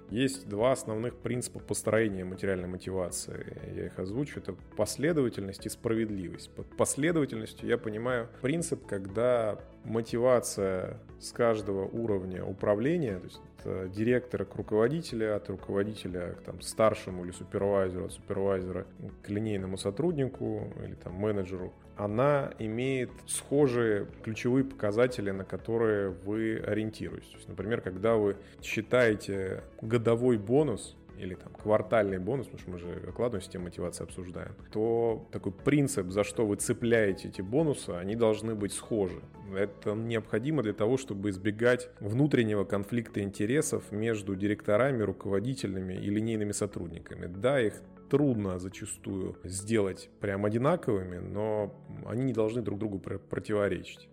Есть 0.10 0.48
два 0.48 0.72
основных 0.72 1.18
принципа 1.18 1.60
построения 1.60 2.24
материальной 2.24 2.70
мотивации. 2.70 3.46
Я 3.76 3.88
их 3.88 4.00
озвучу. 4.00 4.40
Это 4.40 4.56
последовательность 4.78 5.66
и 5.66 5.70
справедливость. 5.70 6.50
Под 6.52 6.66
последовательностью 6.78 7.68
я 7.68 7.78
понимаю 7.78 8.30
принцип, 8.42 8.86
когда 8.86 9.60
мотивация 9.84 11.00
с 11.20 11.32
каждого 11.32 11.86
уровня 11.86 12.46
управления, 12.46 13.20
то 13.20 13.26
есть 13.26 13.42
от 13.66 13.92
директора 13.92 14.46
к 14.46 14.56
руководителю, 14.56 15.36
от 15.36 15.50
руководителя 15.50 16.36
к 16.36 16.42
там, 16.42 16.62
старшему 16.62 17.26
или 17.26 17.32
супервайзеру, 17.32 18.06
от 18.06 18.14
супервайзера 18.14 18.86
к 19.24 19.30
линейному 19.30 19.78
сотруднику 19.78 20.72
или 20.86 20.96
там, 20.96 21.14
менеджеру, 21.14 21.74
она 21.98 22.54
имеет 22.60 23.10
схожие 23.26 24.08
ключевые 24.24 24.64
показатели, 24.64 25.32
на 25.32 25.44
которые 25.44 26.10
вы 26.10 26.58
ориентируетесь. 26.58 27.30
То 27.30 27.38
есть, 27.38 27.50
например, 27.50 27.82
когда 27.82 28.16
вы 28.16 28.38
считаете 28.62 29.64
годовой 29.82 30.38
бонус 30.38 30.96
или 31.18 31.34
там 31.34 31.52
квартальный 31.54 32.20
бонус, 32.20 32.46
потому 32.46 32.62
что 32.62 32.72
мы 32.72 32.78
же 32.78 33.10
окладную 33.10 33.42
систему 33.42 33.66
мотивации 33.66 34.04
обсуждаем, 34.04 34.54
то 34.72 35.28
такой 35.32 35.52
принцип, 35.52 36.10
за 36.10 36.24
что 36.24 36.46
вы 36.46 36.58
цепляете 36.58 37.30
эти 37.30 37.42
бонусы, 37.42 37.90
они 37.90 38.16
должны 38.16 38.54
быть 38.54 38.74
схожи. 38.74 39.22
Это 39.56 39.94
необходимо 39.94 40.62
для 40.62 40.74
того, 40.74 40.98
чтобы 40.98 41.30
избегать 41.30 41.90
внутреннего 42.00 42.66
конфликта 42.66 43.22
интересов 43.22 43.92
между 43.92 44.36
директорами, 44.36 45.02
руководителями 45.02 45.96
и 45.96 46.10
линейными 46.10 46.52
сотрудниками. 46.52 47.26
Да, 47.26 47.60
их 47.60 47.82
трудно 48.10 48.60
зачастую 48.60 49.38
сделать 49.44 50.10
прям 50.20 50.46
одинаковыми, 50.46 51.18
но 51.18 51.74
они 52.06 52.24
не 52.24 52.34
должны 52.34 52.62
друг 52.62 52.80
другу 52.80 53.00
противоречить. 53.00 54.10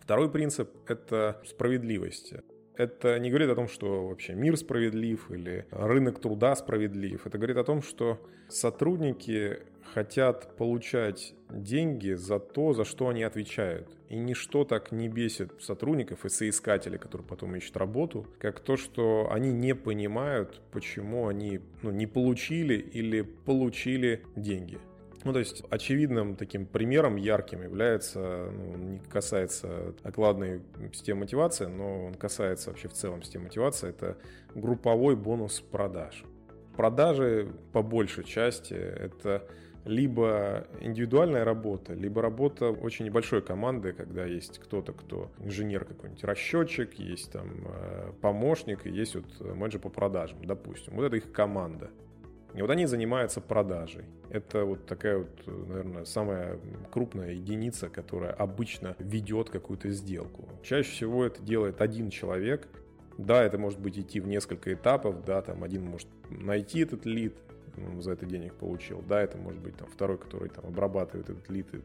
Второй 0.00 0.30
принцип– 0.30 0.70
это 0.88 1.40
справедливость. 1.44 2.34
Это 2.74 3.18
не 3.18 3.28
говорит 3.28 3.50
о 3.50 3.54
том, 3.54 3.68
что 3.68 4.08
вообще 4.08 4.34
мир 4.34 4.56
справедлив 4.56 5.30
или 5.30 5.66
рынок 5.70 6.20
труда 6.20 6.56
справедлив. 6.56 7.26
Это 7.26 7.36
говорит 7.36 7.56
о 7.58 7.64
том, 7.64 7.82
что 7.82 8.18
сотрудники 8.48 9.58
хотят 9.94 10.56
получать 10.56 11.34
деньги 11.50 12.14
за 12.14 12.38
то, 12.38 12.72
за 12.72 12.84
что 12.84 13.08
они 13.08 13.22
отвечают. 13.22 13.88
И 14.08 14.16
ничто 14.16 14.64
так 14.64 14.92
не 14.92 15.08
бесит 15.08 15.52
сотрудников 15.60 16.24
и 16.24 16.28
соискателей, 16.28 16.98
которые 16.98 17.26
потом 17.26 17.54
ищут 17.56 17.76
работу, 17.76 18.26
как 18.38 18.60
то, 18.60 18.76
что 18.76 19.28
они 19.30 19.52
не 19.52 19.74
понимают, 19.74 20.60
почему 20.72 21.28
они 21.28 21.60
ну, 21.82 21.90
не 21.90 22.06
получили 22.06 22.74
или 22.74 23.22
получили 23.22 24.24
деньги. 24.36 24.78
Ну, 25.22 25.34
то 25.34 25.38
есть 25.38 25.62
очевидным 25.68 26.34
таким 26.34 26.64
примером 26.64 27.16
ярким 27.16 27.62
является, 27.62 28.50
ну, 28.50 28.76
не 28.76 28.98
касается 29.00 29.94
окладной 30.02 30.62
системы 30.92 31.20
мотивации, 31.20 31.66
но 31.66 32.06
он 32.06 32.14
касается 32.14 32.70
вообще 32.70 32.88
в 32.88 32.94
целом 32.94 33.22
системы 33.22 33.44
мотивации, 33.44 33.90
это 33.90 34.16
групповой 34.54 35.16
бонус 35.16 35.60
продаж. 35.60 36.24
Продажи 36.74 37.52
по 37.72 37.82
большей 37.82 38.24
части 38.24 38.72
это 38.72 39.46
либо 39.84 40.66
индивидуальная 40.80 41.44
работа, 41.44 41.94
либо 41.94 42.20
работа 42.22 42.70
очень 42.70 43.06
небольшой 43.06 43.42
команды, 43.42 43.92
когда 43.92 44.24
есть 44.24 44.58
кто-то, 44.58 44.92
кто 44.92 45.30
инженер 45.38 45.84
какой-нибудь, 45.84 46.24
расчетчик, 46.24 46.94
есть 46.94 47.32
там 47.32 47.48
э, 47.64 48.12
помощник, 48.20 48.86
есть 48.86 49.14
вот 49.14 49.40
менеджер 49.40 49.80
по 49.80 49.88
продажам, 49.88 50.44
допустим. 50.44 50.94
Вот 50.94 51.04
это 51.04 51.16
их 51.16 51.32
команда. 51.32 51.90
И 52.54 52.60
вот 52.60 52.70
они 52.70 52.86
занимаются 52.86 53.40
продажей. 53.40 54.04
Это 54.28 54.64
вот 54.64 54.86
такая 54.86 55.18
вот, 55.18 55.46
наверное, 55.46 56.04
самая 56.04 56.58
крупная 56.92 57.32
единица, 57.32 57.88
которая 57.88 58.32
обычно 58.32 58.96
ведет 58.98 59.50
какую-то 59.50 59.90
сделку. 59.90 60.48
Чаще 60.62 60.90
всего 60.90 61.24
это 61.24 61.40
делает 61.42 61.80
один 61.80 62.10
человек. 62.10 62.68
Да, 63.18 63.42
это 63.44 63.58
может 63.58 63.78
быть 63.78 63.98
идти 63.98 64.18
в 64.18 64.26
несколько 64.26 64.72
этапов, 64.72 65.24
да, 65.24 65.42
там 65.42 65.62
один 65.62 65.84
может 65.84 66.08
найти 66.30 66.80
этот 66.80 67.04
лид, 67.04 67.36
за 68.00 68.12
это 68.12 68.26
денег 68.26 68.54
получил. 68.54 69.02
Да, 69.08 69.20
это 69.22 69.38
может 69.38 69.60
быть 69.60 69.76
там 69.76 69.88
второй, 69.88 70.18
который 70.18 70.48
там 70.48 70.66
обрабатывает 70.66 71.30
этот 71.30 71.48
лид 71.48 71.74
и 71.74 71.82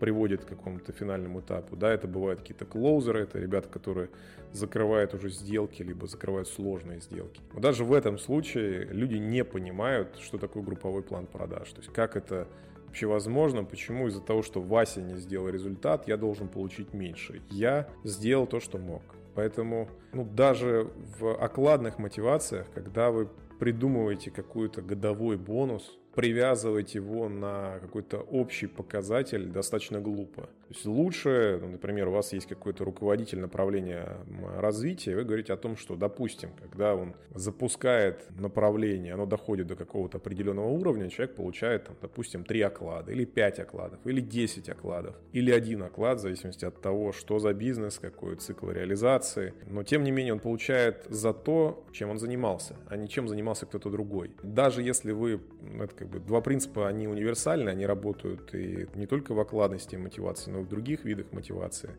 приводит 0.00 0.44
к 0.44 0.48
какому-то 0.48 0.92
финальному 0.92 1.40
этапу. 1.40 1.76
Да, 1.76 1.92
это 1.92 2.08
бывают 2.08 2.40
какие-то 2.40 2.64
клоузеры, 2.64 3.22
это 3.22 3.38
ребята, 3.38 3.68
которые 3.68 4.10
закрывают 4.52 5.14
уже 5.14 5.30
сделки, 5.30 5.82
либо 5.82 6.06
закрывают 6.06 6.48
сложные 6.48 7.00
сделки. 7.00 7.40
Но 7.52 7.60
даже 7.60 7.84
в 7.84 7.92
этом 7.92 8.18
случае 8.18 8.84
люди 8.84 9.16
не 9.16 9.44
понимают, 9.44 10.16
что 10.18 10.38
такое 10.38 10.62
групповой 10.62 11.02
план 11.02 11.26
продаж. 11.26 11.70
То 11.72 11.80
есть 11.80 11.92
как 11.92 12.16
это 12.16 12.48
вообще 12.86 13.06
возможно, 13.06 13.64
почему 13.64 14.08
из-за 14.08 14.20
того, 14.20 14.42
что 14.42 14.60
Вася 14.60 15.02
не 15.02 15.16
сделал 15.16 15.48
результат, 15.48 16.06
я 16.06 16.16
должен 16.16 16.48
получить 16.48 16.92
меньше. 16.92 17.42
Я 17.50 17.88
сделал 18.04 18.46
то, 18.46 18.60
что 18.60 18.78
мог. 18.78 19.02
Поэтому 19.34 19.88
ну, 20.12 20.24
даже 20.24 20.90
в 21.18 21.34
окладных 21.34 21.98
мотивациях, 21.98 22.68
когда 22.72 23.10
вы 23.10 23.28
придумываете 23.58 24.30
какой-то 24.30 24.82
годовой 24.82 25.36
бонус, 25.36 25.98
привязывать 26.14 26.94
его 26.94 27.28
на 27.28 27.78
какой-то 27.80 28.18
общий 28.18 28.66
показатель 28.66 29.46
достаточно 29.46 30.00
глупо. 30.00 30.48
Есть 30.74 30.86
лучше, 30.86 31.58
ну, 31.62 31.68
например, 31.68 32.08
у 32.08 32.10
вас 32.10 32.32
есть 32.32 32.48
какой-то 32.48 32.84
руководитель 32.84 33.38
направления 33.38 34.18
развития, 34.56 35.14
вы 35.14 35.22
говорите 35.22 35.52
о 35.52 35.56
том, 35.56 35.76
что, 35.76 35.94
допустим, 35.94 36.50
когда 36.60 36.96
он 36.96 37.14
запускает 37.32 38.26
направление, 38.36 39.14
оно 39.14 39.24
доходит 39.24 39.68
до 39.68 39.76
какого-то 39.76 40.18
определенного 40.18 40.66
уровня, 40.66 41.08
человек 41.10 41.36
получает, 41.36 41.84
там, 41.84 41.96
допустим, 42.02 42.44
3 42.44 42.60
оклада, 42.62 43.12
или 43.12 43.24
5 43.24 43.60
окладов, 43.60 44.00
или 44.04 44.20
10 44.20 44.68
окладов, 44.68 45.14
или 45.32 45.52
один 45.52 45.82
оклад, 45.84 46.18
в 46.18 46.22
зависимости 46.22 46.64
от 46.64 46.80
того, 46.80 47.12
что 47.12 47.38
за 47.38 47.54
бизнес, 47.54 48.00
какой 48.00 48.34
цикл 48.34 48.68
реализации. 48.70 49.54
Но, 49.68 49.84
тем 49.84 50.02
не 50.02 50.10
менее, 50.10 50.32
он 50.32 50.40
получает 50.40 51.06
за 51.08 51.32
то, 51.32 51.84
чем 51.92 52.10
он 52.10 52.18
занимался, 52.18 52.76
а 52.88 52.96
не 52.96 53.08
чем 53.08 53.28
занимался 53.28 53.66
кто-то 53.66 53.90
другой. 53.90 54.32
Даже 54.42 54.82
если 54.82 55.12
вы, 55.12 55.40
это 55.80 55.94
как 55.94 56.08
бы 56.08 56.18
два 56.18 56.40
принципа, 56.40 56.88
они 56.88 57.06
универсальны, 57.06 57.68
они 57.70 57.86
работают 57.86 58.52
и 58.54 58.88
не 58.96 59.06
только 59.06 59.34
в 59.34 59.38
окладности 59.38 59.94
мотивации, 59.94 60.50
но 60.50 60.60
и 60.60 60.63
в 60.64 60.68
других 60.68 61.04
видах 61.04 61.32
мотивации. 61.32 61.90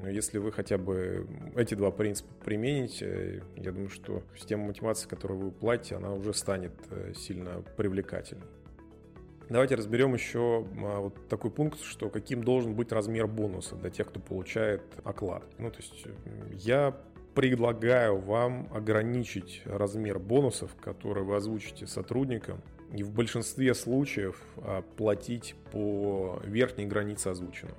Но 0.00 0.08
если 0.08 0.38
вы 0.38 0.52
хотя 0.52 0.78
бы 0.78 1.26
эти 1.54 1.74
два 1.74 1.90
принципа 1.90 2.32
примените, 2.44 3.42
я 3.56 3.72
думаю, 3.72 3.90
что 3.90 4.22
система 4.36 4.66
мотивации, 4.66 5.08
которую 5.08 5.40
вы 5.40 5.50
платите, 5.50 5.96
она 5.96 6.12
уже 6.12 6.32
станет 6.32 6.72
э, 6.90 7.12
сильно 7.14 7.62
привлекательной. 7.76 8.46
Давайте 9.48 9.74
разберем 9.74 10.14
еще 10.14 10.66
а, 10.82 11.00
вот 11.00 11.28
такой 11.28 11.50
пункт, 11.50 11.80
что 11.80 12.08
каким 12.08 12.42
должен 12.42 12.74
быть 12.74 12.90
размер 12.90 13.26
бонуса 13.26 13.76
для 13.76 13.90
тех, 13.90 14.08
кто 14.08 14.18
получает 14.18 14.82
оклад. 15.04 15.44
Ну, 15.58 15.70
то 15.70 15.76
есть 15.76 16.06
я 16.52 16.96
предлагаю 17.34 18.18
вам 18.18 18.68
ограничить 18.72 19.62
размер 19.66 20.18
бонусов, 20.18 20.74
которые 20.76 21.24
вы 21.24 21.36
озвучите 21.36 21.86
сотрудникам, 21.86 22.62
и 22.92 23.02
в 23.02 23.10
большинстве 23.10 23.74
случаев 23.74 24.36
а, 24.58 24.82
платить 24.96 25.54
по 25.70 26.40
верхней 26.44 26.86
границе 26.86 27.28
озвученного. 27.28 27.76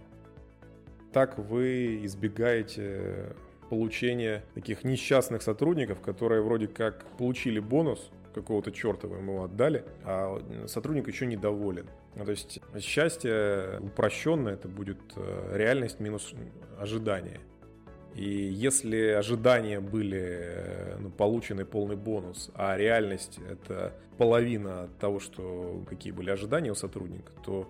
Так 1.12 1.38
вы 1.38 2.04
избегаете 2.06 3.36
получения 3.70 4.44
таких 4.56 4.84
несчастных 4.84 5.42
сотрудников, 5.42 6.02
которые 6.02 6.42
вроде 6.42 6.68
как 6.68 7.06
получили 7.18 7.60
бонус, 7.60 8.12
какого-то 8.34 8.72
черта 8.72 9.08
вы 9.08 9.18
ему 9.18 9.44
отдали, 9.44 9.86
а 10.04 10.42
сотрудник 10.68 11.08
еще 11.08 11.28
недоволен. 11.28 11.88
Ну, 12.16 12.26
то 12.26 12.32
есть 12.32 12.60
счастье 12.80 13.80
упрощенное, 13.80 14.54
это 14.54 14.68
будет 14.68 14.98
э, 15.16 15.52
реальность 15.56 16.00
минус 16.00 16.34
ожидание. 16.80 17.40
И 18.16 18.30
если 18.30 19.08
ожидания 19.08 19.80
были 19.80 20.22
э, 20.22 20.98
ну, 21.00 21.10
получены 21.10 21.66
полный 21.66 21.96
бонус, 21.96 22.52
а 22.54 22.78
реальность 22.78 23.40
это 23.50 23.94
половина 24.18 24.90
того, 25.00 25.20
что 25.20 25.84
какие 25.90 26.14
были 26.14 26.30
ожидания 26.30 26.72
у 26.72 26.76
сотрудника, 26.76 27.32
то 27.44 27.68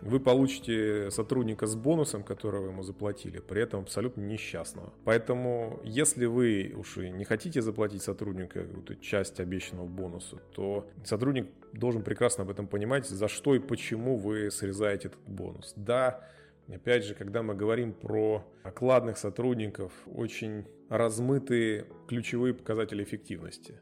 вы 0.00 0.20
получите 0.20 1.10
сотрудника 1.10 1.66
с 1.66 1.74
бонусом, 1.74 2.22
который 2.22 2.60
вы 2.60 2.68
ему 2.68 2.82
заплатили, 2.82 3.40
при 3.40 3.62
этом 3.62 3.80
абсолютно 3.80 4.20
несчастного. 4.20 4.92
Поэтому, 5.04 5.80
если 5.82 6.26
вы 6.26 6.74
уж 6.76 6.98
и 6.98 7.10
не 7.10 7.24
хотите 7.24 7.62
заплатить 7.62 8.02
сотруднику 8.02 8.60
эту 8.60 8.94
часть 8.96 9.40
обещанного 9.40 9.86
бонуса, 9.86 10.36
то 10.54 10.88
сотрудник 11.04 11.48
должен 11.72 12.02
прекрасно 12.02 12.44
об 12.44 12.50
этом 12.50 12.68
понимать, 12.68 13.08
за 13.08 13.28
что 13.28 13.54
и 13.54 13.58
почему 13.58 14.16
вы 14.16 14.50
срезаете 14.50 15.08
этот 15.08 15.20
бонус. 15.26 15.72
Да, 15.76 16.20
Опять 16.72 17.04
же, 17.04 17.14
когда 17.14 17.42
мы 17.42 17.54
говорим 17.54 17.92
про 17.94 18.44
окладных 18.62 19.16
сотрудников, 19.16 19.92
очень 20.06 20.66
размытые 20.90 21.86
ключевые 22.06 22.52
показатели 22.54 23.02
эффективности. 23.02 23.80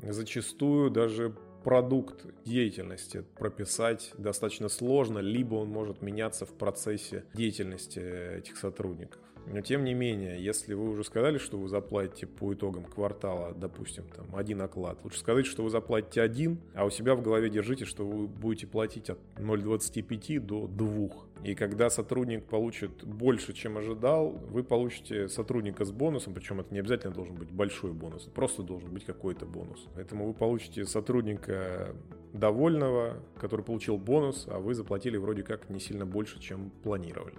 Зачастую 0.00 0.90
даже 0.90 1.34
продукт 1.64 2.26
деятельности 2.44 3.24
прописать 3.38 4.12
достаточно 4.18 4.68
сложно, 4.68 5.18
либо 5.18 5.54
он 5.54 5.68
может 5.70 6.02
меняться 6.02 6.46
в 6.46 6.52
процессе 6.52 7.24
деятельности 7.34 8.36
этих 8.38 8.58
сотрудников. 8.58 9.20
Но 9.46 9.60
тем 9.60 9.84
не 9.84 9.94
менее, 9.94 10.42
если 10.42 10.74
вы 10.74 10.88
уже 10.90 11.04
сказали, 11.04 11.38
что 11.38 11.58
вы 11.58 11.68
заплатите 11.68 12.26
по 12.26 12.52
итогам 12.54 12.84
квартала, 12.84 13.52
допустим, 13.54 14.04
там 14.14 14.34
один 14.34 14.62
оклад, 14.62 14.98
лучше 15.04 15.18
сказать, 15.18 15.46
что 15.46 15.62
вы 15.62 15.70
заплатите 15.70 16.22
один, 16.22 16.58
а 16.74 16.84
у 16.84 16.90
себя 16.90 17.14
в 17.14 17.22
голове 17.22 17.50
держите, 17.50 17.84
что 17.84 18.06
вы 18.06 18.26
будете 18.26 18.66
платить 18.66 19.10
от 19.10 19.18
0,25 19.36 20.40
до 20.40 20.66
2. 20.66 21.08
И 21.44 21.54
когда 21.54 21.90
сотрудник 21.90 22.44
получит 22.44 23.04
больше, 23.04 23.52
чем 23.52 23.76
ожидал, 23.76 24.30
вы 24.30 24.64
получите 24.64 25.28
сотрудника 25.28 25.84
с 25.84 25.92
бонусом, 25.92 26.32
причем 26.32 26.60
это 26.60 26.72
не 26.72 26.80
обязательно 26.80 27.12
должен 27.12 27.34
быть 27.34 27.50
большой 27.50 27.92
бонус, 27.92 28.22
просто 28.34 28.62
должен 28.62 28.90
быть 28.90 29.04
какой-то 29.04 29.44
бонус. 29.44 29.86
Поэтому 29.94 30.26
вы 30.26 30.32
получите 30.32 30.86
сотрудника 30.86 31.94
довольного, 32.32 33.22
который 33.38 33.64
получил 33.64 33.98
бонус, 33.98 34.46
а 34.48 34.58
вы 34.58 34.74
заплатили 34.74 35.18
вроде 35.18 35.42
как 35.42 35.68
не 35.68 35.80
сильно 35.80 36.06
больше, 36.06 36.40
чем 36.40 36.70
планировали. 36.82 37.36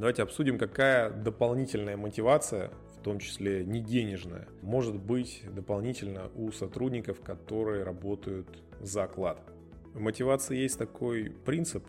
Давайте 0.00 0.22
обсудим, 0.22 0.56
какая 0.56 1.10
дополнительная 1.10 1.98
мотивация, 1.98 2.70
в 2.98 3.02
том 3.02 3.18
числе 3.18 3.66
не 3.66 3.82
денежная, 3.82 4.48
может 4.62 4.96
быть 4.96 5.42
дополнительно 5.54 6.30
у 6.36 6.50
сотрудников, 6.52 7.20
которые 7.20 7.84
работают 7.84 8.48
за 8.80 9.02
оклад. 9.02 9.42
В 9.92 10.00
мотивации 10.00 10.56
есть 10.56 10.78
такой 10.78 11.30
принцип, 11.44 11.84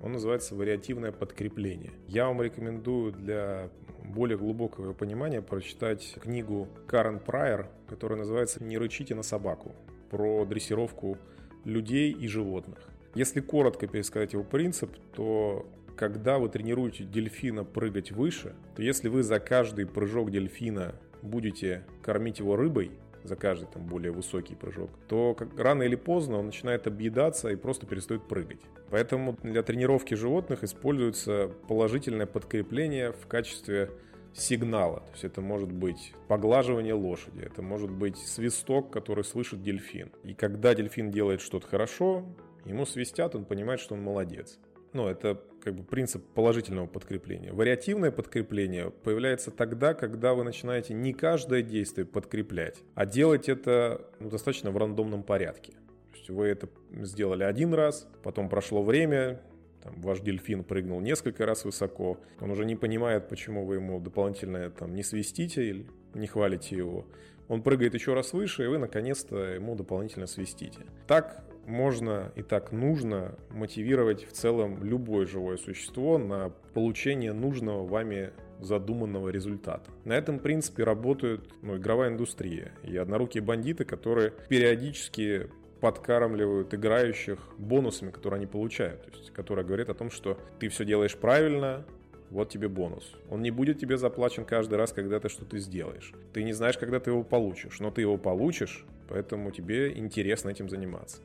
он 0.00 0.12
называется 0.12 0.54
вариативное 0.54 1.10
подкрепление. 1.10 1.90
Я 2.06 2.26
вам 2.26 2.40
рекомендую 2.40 3.10
для 3.10 3.68
более 4.04 4.38
глубокого 4.38 4.92
понимания 4.92 5.42
прочитать 5.42 6.14
книгу 6.20 6.68
Карен 6.86 7.18
Прайер, 7.18 7.68
которая 7.88 8.20
называется 8.20 8.62
«Не 8.62 8.78
рычите 8.78 9.16
на 9.16 9.24
собаку», 9.24 9.72
про 10.12 10.44
дрессировку 10.44 11.18
людей 11.64 12.12
и 12.12 12.28
животных. 12.28 12.78
Если 13.16 13.40
коротко 13.40 13.88
пересказать 13.88 14.34
его 14.34 14.44
принцип, 14.44 14.96
то 15.16 15.66
когда 15.96 16.38
вы 16.38 16.48
тренируете 16.48 17.04
дельфина 17.04 17.64
прыгать 17.64 18.12
выше, 18.12 18.54
то 18.74 18.82
если 18.82 19.08
вы 19.08 19.22
за 19.22 19.40
каждый 19.40 19.86
прыжок 19.86 20.30
дельфина 20.30 20.94
будете 21.22 21.84
кормить 22.02 22.38
его 22.38 22.56
рыбой, 22.56 22.92
за 23.24 23.34
каждый 23.34 23.66
там 23.66 23.86
более 23.86 24.12
высокий 24.12 24.54
прыжок, 24.54 24.90
то 25.08 25.34
как, 25.34 25.58
рано 25.58 25.82
или 25.82 25.96
поздно 25.96 26.38
он 26.38 26.46
начинает 26.46 26.86
объедаться 26.86 27.48
и 27.48 27.56
просто 27.56 27.86
перестает 27.86 28.28
прыгать. 28.28 28.60
Поэтому 28.90 29.36
для 29.42 29.62
тренировки 29.62 30.14
животных 30.14 30.62
используется 30.62 31.50
положительное 31.66 32.26
подкрепление 32.26 33.12
в 33.12 33.26
качестве 33.26 33.90
сигнала. 34.32 35.00
То 35.00 35.12
есть 35.12 35.24
это 35.24 35.40
может 35.40 35.72
быть 35.72 36.12
поглаживание 36.28 36.94
лошади, 36.94 37.40
это 37.40 37.62
может 37.62 37.90
быть 37.90 38.18
свисток, 38.18 38.92
который 38.92 39.24
слышит 39.24 39.62
дельфин. 39.62 40.12
И 40.22 40.34
когда 40.34 40.74
дельфин 40.74 41.10
делает 41.10 41.40
что-то 41.40 41.66
хорошо, 41.66 42.24
ему 42.64 42.84
свистят, 42.86 43.34
он 43.34 43.44
понимает, 43.44 43.80
что 43.80 43.94
он 43.94 44.02
молодец. 44.02 44.58
Ну, 44.92 45.08
это 45.08 45.42
как 45.66 45.74
бы 45.74 45.82
принцип 45.82 46.24
положительного 46.32 46.86
подкрепления. 46.86 47.52
Вариативное 47.52 48.12
подкрепление 48.12 48.92
появляется 48.92 49.50
тогда, 49.50 49.94
когда 49.94 50.32
вы 50.32 50.44
начинаете 50.44 50.94
не 50.94 51.12
каждое 51.12 51.62
действие 51.62 52.06
подкреплять, 52.06 52.84
а 52.94 53.04
делать 53.04 53.48
это 53.48 54.08
ну, 54.20 54.30
достаточно 54.30 54.70
в 54.70 54.76
рандомном 54.76 55.24
порядке. 55.24 55.72
То 55.72 56.18
есть 56.18 56.30
вы 56.30 56.46
это 56.46 56.68
сделали 57.02 57.42
один 57.42 57.74
раз, 57.74 58.06
потом 58.22 58.48
прошло 58.48 58.84
время, 58.84 59.42
там, 59.82 60.00
ваш 60.02 60.20
дельфин 60.20 60.62
прыгнул 60.62 61.00
несколько 61.00 61.44
раз 61.46 61.64
высоко, 61.64 62.20
он 62.40 62.52
уже 62.52 62.64
не 62.64 62.76
понимает, 62.76 63.28
почему 63.28 63.66
вы 63.66 63.74
ему 63.74 63.98
дополнительно 63.98 64.70
там, 64.70 64.94
не 64.94 65.02
свистите 65.02 65.68
или 65.68 65.86
не 66.14 66.28
хвалите 66.28 66.76
его. 66.76 67.06
Он 67.48 67.60
прыгает 67.60 67.94
еще 67.94 68.14
раз 68.14 68.32
выше, 68.32 68.62
и 68.62 68.68
вы 68.68 68.78
наконец-то 68.78 69.36
ему 69.36 69.74
дополнительно 69.74 70.28
свистите. 70.28 70.86
Так 71.08 71.44
можно 71.66 72.32
и 72.36 72.42
так 72.42 72.72
нужно 72.72 73.34
мотивировать 73.50 74.24
в 74.24 74.32
целом 74.32 74.82
любое 74.84 75.26
живое 75.26 75.56
существо 75.56 76.16
на 76.16 76.50
получение 76.74 77.32
нужного 77.32 77.86
вами 77.86 78.32
задуманного 78.60 79.28
результата. 79.28 79.90
На 80.04 80.14
этом 80.14 80.38
принципе 80.38 80.84
работает 80.84 81.50
ну, 81.62 81.76
игровая 81.76 82.10
индустрия 82.10 82.72
и 82.82 82.96
однорукие 82.96 83.42
бандиты, 83.42 83.84
которые 83.84 84.32
периодически 84.48 85.50
подкармливают 85.80 86.72
играющих 86.72 87.38
бонусами, 87.58 88.10
которые 88.10 88.38
они 88.38 88.46
получают. 88.46 89.02
То 89.02 89.18
есть, 89.18 89.30
которые 89.32 89.66
говорят 89.66 89.90
о 89.90 89.94
том, 89.94 90.10
что 90.10 90.38
ты 90.58 90.68
все 90.68 90.84
делаешь 90.84 91.16
правильно, 91.16 91.84
вот 92.30 92.48
тебе 92.48 92.68
бонус. 92.68 93.14
Он 93.30 93.42
не 93.42 93.50
будет 93.50 93.78
тебе 93.78 93.98
заплачен 93.98 94.44
каждый 94.44 94.76
раз, 94.76 94.92
когда 94.92 95.20
ты 95.20 95.28
что-то 95.28 95.58
сделаешь. 95.58 96.12
Ты 96.32 96.42
не 96.42 96.52
знаешь, 96.52 96.78
когда 96.78 96.98
ты 96.98 97.10
его 97.10 97.22
получишь, 97.22 97.78
но 97.80 97.90
ты 97.90 98.00
его 98.00 98.16
получишь, 98.16 98.84
поэтому 99.08 99.50
тебе 99.50 99.96
интересно 99.96 100.50
этим 100.50 100.68
заниматься. 100.68 101.18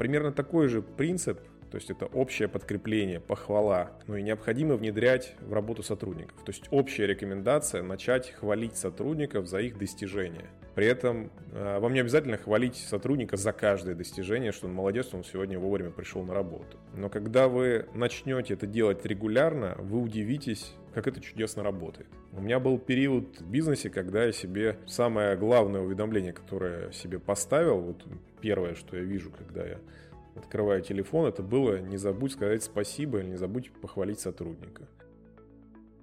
Примерно 0.00 0.32
такой 0.32 0.68
же 0.68 0.80
принцип, 0.80 1.38
то 1.70 1.76
есть 1.76 1.90
это 1.90 2.06
общее 2.06 2.48
подкрепление, 2.48 3.20
похвала, 3.20 3.90
ну 4.06 4.16
и 4.16 4.22
необходимо 4.22 4.76
внедрять 4.76 5.34
в 5.42 5.52
работу 5.52 5.82
сотрудников. 5.82 6.38
То 6.42 6.52
есть 6.52 6.64
общая 6.70 7.06
рекомендация 7.06 7.82
начать 7.82 8.30
хвалить 8.30 8.78
сотрудников 8.78 9.46
за 9.46 9.58
их 9.58 9.76
достижения. 9.76 10.48
При 10.80 10.86
этом 10.86 11.30
э, 11.52 11.78
вам 11.78 11.92
не 11.92 12.00
обязательно 12.00 12.38
хвалить 12.38 12.76
сотрудника 12.76 13.36
за 13.36 13.52
каждое 13.52 13.94
достижение, 13.94 14.50
что 14.50 14.66
он 14.66 14.72
молодец, 14.72 15.12
он 15.12 15.24
сегодня 15.24 15.58
вовремя 15.58 15.90
пришел 15.90 16.22
на 16.22 16.32
работу. 16.32 16.78
Но 16.94 17.10
когда 17.10 17.48
вы 17.48 17.84
начнете 17.92 18.54
это 18.54 18.66
делать 18.66 19.04
регулярно, 19.04 19.76
вы 19.78 20.00
удивитесь, 20.00 20.72
как 20.94 21.06
это 21.06 21.20
чудесно 21.20 21.62
работает. 21.62 22.08
У 22.32 22.40
меня 22.40 22.58
был 22.60 22.78
период 22.78 23.42
в 23.42 23.50
бизнесе, 23.50 23.90
когда 23.90 24.24
я 24.24 24.32
себе 24.32 24.78
самое 24.86 25.36
главное 25.36 25.82
уведомление, 25.82 26.32
которое 26.32 26.86
я 26.86 26.92
себе 26.92 27.18
поставил, 27.18 27.78
вот 27.80 28.02
первое, 28.40 28.74
что 28.74 28.96
я 28.96 29.02
вижу, 29.02 29.30
когда 29.30 29.66
я 29.66 29.76
открываю 30.34 30.80
телефон, 30.80 31.26
это 31.26 31.42
было 31.42 31.78
не 31.78 31.98
забудь 31.98 32.32
сказать 32.32 32.62
спасибо 32.62 33.18
или 33.18 33.26
не 33.26 33.36
забудь 33.36 33.70
похвалить 33.82 34.20
сотрудника. 34.20 34.88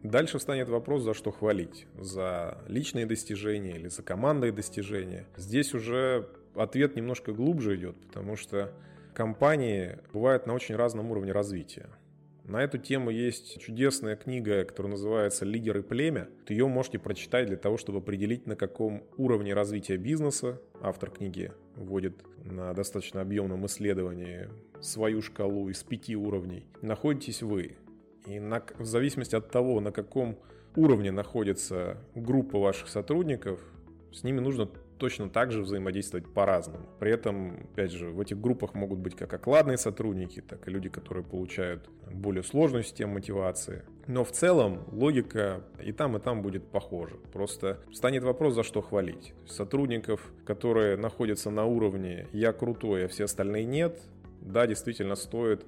Дальше 0.07 0.37
встанет 0.37 0.69
вопрос, 0.69 1.03
за 1.03 1.13
что 1.13 1.31
хвалить. 1.31 1.85
За 1.99 2.59
личные 2.69 3.05
достижения 3.05 3.75
или 3.75 3.89
за 3.89 4.03
командные 4.03 4.53
достижения. 4.53 5.25
Здесь 5.35 5.73
уже 5.73 6.29
ответ 6.55 6.95
немножко 6.95 7.33
глубже 7.33 7.75
идет, 7.75 7.97
потому 8.07 8.37
что 8.37 8.71
компании 9.13 9.97
бывают 10.13 10.47
на 10.47 10.53
очень 10.53 10.77
разном 10.77 11.11
уровне 11.11 11.33
развития. 11.33 11.89
На 12.45 12.63
эту 12.63 12.77
тему 12.77 13.09
есть 13.09 13.59
чудесная 13.59 14.15
книга, 14.15 14.63
которая 14.63 14.91
называется 14.91 15.43
«Лидеры 15.43 15.83
племя». 15.83 16.29
Ее 16.47 16.67
можете 16.67 16.99
прочитать 16.99 17.47
для 17.47 17.57
того, 17.57 17.75
чтобы 17.75 17.97
определить, 17.97 18.47
на 18.47 18.55
каком 18.55 19.03
уровне 19.17 19.53
развития 19.53 19.97
бизнеса 19.97 20.61
автор 20.79 21.11
книги 21.11 21.51
вводит 21.75 22.23
на 22.45 22.73
достаточно 22.73 23.19
объемном 23.19 23.65
исследовании 23.65 24.47
свою 24.79 25.21
шкалу 25.21 25.67
из 25.67 25.83
пяти 25.83 26.15
уровней. 26.15 26.65
Находитесь 26.81 27.41
вы. 27.41 27.75
И 28.27 28.39
на, 28.39 28.61
в 28.77 28.85
зависимости 28.85 29.35
от 29.35 29.49
того, 29.49 29.79
на 29.79 29.91
каком 29.91 30.37
уровне 30.75 31.11
находится 31.11 31.97
группа 32.13 32.59
ваших 32.59 32.89
сотрудников, 32.89 33.61
с 34.11 34.23
ними 34.23 34.39
нужно 34.41 34.69
точно 34.97 35.29
так 35.29 35.51
же 35.51 35.61
взаимодействовать 35.61 36.27
по-разному. 36.33 36.87
При 36.99 37.11
этом, 37.11 37.67
опять 37.71 37.91
же, 37.91 38.09
в 38.09 38.19
этих 38.19 38.39
группах 38.41 38.73
могут 38.73 38.99
быть 38.99 39.15
как 39.15 39.33
окладные 39.33 39.77
сотрудники, 39.77 40.41
так 40.41 40.67
и 40.67 40.71
люди, 40.71 40.89
которые 40.89 41.23
получают 41.23 41.87
более 42.11 42.43
сложную 42.43 42.83
систему 42.83 43.13
мотивации. 43.13 43.83
Но 44.07 44.23
в 44.23 44.31
целом 44.31 44.83
логика 44.91 45.61
и 45.81 45.91
там, 45.91 46.17
и 46.17 46.19
там 46.19 46.41
будет 46.41 46.67
похожа. 46.67 47.15
Просто 47.31 47.79
станет 47.93 48.23
вопрос, 48.23 48.55
за 48.55 48.63
что 48.63 48.81
хвалить. 48.81 49.33
Сотрудников, 49.45 50.31
которые 50.45 50.97
находятся 50.97 51.49
на 51.49 51.65
уровне 51.65 52.27
«я 52.33 52.51
крутой, 52.51 53.05
а 53.05 53.07
все 53.07 53.25
остальные 53.25 53.65
нет», 53.65 53.99
да, 54.41 54.65
действительно 54.65 55.15
стоит 55.15 55.65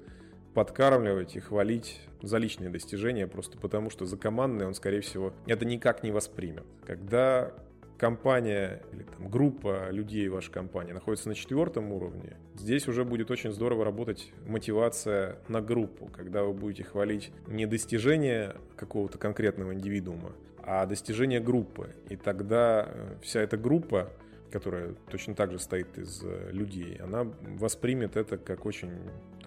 подкармливать 0.54 1.36
и 1.36 1.40
хвалить 1.40 2.00
за 2.22 2.38
личные 2.38 2.70
достижения, 2.70 3.26
просто 3.26 3.58
потому 3.58 3.90
что 3.90 4.06
за 4.06 4.16
командные 4.16 4.66
он, 4.66 4.74
скорее 4.74 5.00
всего, 5.00 5.32
это 5.46 5.64
никак 5.64 6.02
не 6.02 6.10
воспримет. 6.10 6.64
Когда 6.84 7.52
компания 8.00 8.82
или 8.92 9.02
там, 9.02 9.28
группа 9.28 9.90
людей 9.90 10.26
вашей 10.28 10.50
компании 10.50 10.92
находится 10.92 11.28
на 11.28 11.34
четвертом 11.34 11.92
уровне, 11.92 12.38
здесь 12.56 12.88
уже 12.88 13.04
будет 13.04 13.30
очень 13.30 13.52
здорово 13.52 13.84
работать 13.84 14.32
мотивация 14.46 15.38
на 15.48 15.60
группу, 15.60 16.06
когда 16.06 16.42
вы 16.42 16.54
будете 16.54 16.82
хвалить 16.82 17.30
не 17.46 17.66
достижение 17.66 18.56
какого-то 18.76 19.18
конкретного 19.18 19.74
индивидуума, 19.74 20.32
а 20.62 20.86
достижение 20.86 21.40
группы. 21.40 21.94
И 22.08 22.16
тогда 22.16 22.88
э, 22.88 23.16
вся 23.22 23.40
эта 23.40 23.58
группа, 23.58 24.10
которая 24.50 24.94
точно 25.10 25.34
так 25.34 25.52
же 25.52 25.58
стоит 25.58 25.98
из 25.98 26.22
э, 26.24 26.50
людей, 26.52 26.96
она 27.02 27.26
воспримет 27.58 28.16
это 28.16 28.38
как 28.38 28.64
очень 28.64 28.92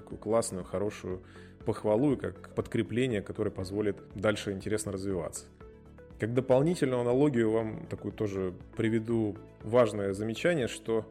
такую 0.03 0.19
классную, 0.19 0.63
хорошую 0.63 1.21
похвалу 1.65 2.13
и 2.13 2.17
как 2.17 2.53
подкрепление, 2.53 3.21
которое 3.21 3.51
позволит 3.51 3.97
дальше 4.15 4.51
интересно 4.51 4.91
развиваться. 4.91 5.45
Как 6.19 6.33
дополнительную 6.33 7.01
аналогию 7.01 7.51
вам 7.51 7.87
такую 7.87 8.11
тоже 8.11 8.53
приведу 8.77 9.37
важное 9.63 10.13
замечание, 10.13 10.67
что 10.67 11.05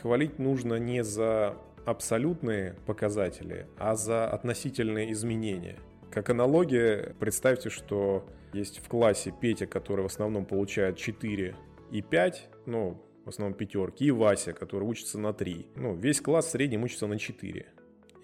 хвалить 0.00 0.38
нужно 0.38 0.74
не 0.76 1.02
за 1.02 1.56
абсолютные 1.84 2.74
показатели, 2.86 3.66
а 3.78 3.96
за 3.96 4.28
относительные 4.28 5.12
изменения. 5.12 5.78
Как 6.10 6.30
аналогия, 6.30 7.14
представьте, 7.18 7.70
что 7.70 8.26
есть 8.52 8.78
в 8.78 8.88
классе 8.88 9.32
Петя, 9.40 9.66
который 9.66 10.02
в 10.02 10.06
основном 10.06 10.44
получает 10.44 10.96
4 10.96 11.56
и 11.90 12.02
5, 12.02 12.48
ну, 12.66 13.02
в 13.24 13.28
основном 13.28 13.56
пятерки, 13.56 14.04
и 14.04 14.10
Вася, 14.10 14.52
который 14.52 14.84
учится 14.84 15.18
на 15.18 15.32
3. 15.32 15.66
Ну, 15.76 15.94
весь 15.94 16.20
класс 16.20 16.46
в 16.46 16.50
среднем 16.50 16.82
учится 16.82 17.06
на 17.06 17.18
4. 17.18 17.66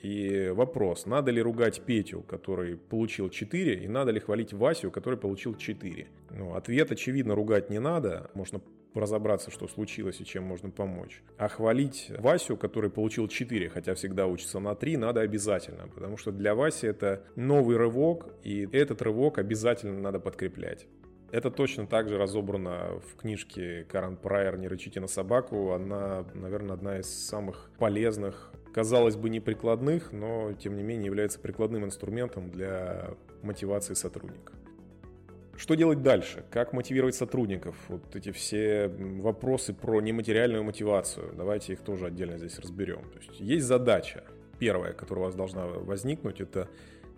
И 0.07 0.53
вопрос, 0.55 1.05
надо 1.05 1.33
ли 1.33 1.43
ругать 1.43 1.81
Петю, 1.81 2.23
который 2.23 2.77
получил 2.77 3.29
4, 3.29 3.75
и 3.75 3.89
надо 3.89 4.13
ли 4.13 4.21
хвалить 4.21 4.53
Васю, 4.53 4.93
который 4.93 5.19
получил 5.19 5.57
4? 5.57 6.07
Ну, 6.31 6.55
ответ, 6.55 6.93
очевидно, 6.93 7.35
ругать 7.35 7.71
не 7.71 7.81
надо. 7.81 8.31
Можно 8.33 8.61
разобраться, 8.95 9.51
что 9.51 9.67
случилось 9.67 10.21
и 10.21 10.25
чем 10.25 10.45
можно 10.45 10.71
помочь. 10.71 11.25
А 11.39 11.49
хвалить 11.49 12.13
Васю, 12.21 12.57
который 12.57 12.89
получил 12.89 13.27
4, 13.27 13.69
хотя 13.69 13.97
всегда 13.97 14.29
учится 14.29 14.61
на 14.61 14.77
3, 14.77 14.97
надо 14.97 15.23
обязательно, 15.23 15.89
потому 15.89 16.17
что 16.17 16.31
для 16.31 16.55
Васи 16.55 16.87
это 16.87 17.25
новый 17.35 17.77
рывок, 17.77 18.29
и 18.45 18.69
этот 18.71 19.03
рывок 19.03 19.39
обязательно 19.39 20.01
надо 20.01 20.21
подкреплять. 20.21 20.87
Это 21.33 21.51
точно 21.51 21.89
так 21.89 22.09
же 22.09 22.17
разобрано 22.17 23.01
в 23.01 23.17
книжке 23.17 23.85
Карен 23.91 24.17
Прайер 24.17 24.57
«Не 24.57 24.69
рычите 24.69 25.01
на 25.01 25.09
собаку». 25.09 25.73
Она, 25.73 26.25
наверное, 26.35 26.75
одна 26.75 27.01
из 27.01 27.07
самых 27.07 27.73
полезных 27.79 28.53
казалось 28.77 29.17
бы, 29.17 29.31
неприкладных, 29.31 30.13
но 30.13 30.53
тем 30.53 30.77
не 30.77 30.83
менее 30.83 31.07
является 31.07 31.41
прикладным 31.41 31.87
инструментом 31.87 32.51
для 32.51 33.15
мотивации 33.41 33.95
сотрудника. 33.95 34.53
Что 35.57 35.77
делать 35.77 36.03
дальше? 36.03 36.45
Как 36.51 36.75
мотивировать 36.75 37.15
сотрудников? 37.15 37.75
Вот 37.89 38.15
эти 38.15 38.33
все 38.33 38.89
вопросы 38.89 39.73
про 39.73 40.03
нематериальную 40.03 40.63
мотивацию. 40.63 41.33
Давайте 41.35 41.73
их 41.73 41.81
тоже 41.81 42.09
отдельно 42.09 42.37
здесь 42.37 42.59
разберем. 42.59 43.01
То 43.13 43.19
есть, 43.19 43.41
есть 43.41 43.65
задача. 43.65 44.25
Первая, 44.59 44.93
которая 44.93 45.23
у 45.23 45.27
вас 45.29 45.35
должна 45.35 45.65
возникнуть, 45.65 46.43
это 46.43 46.69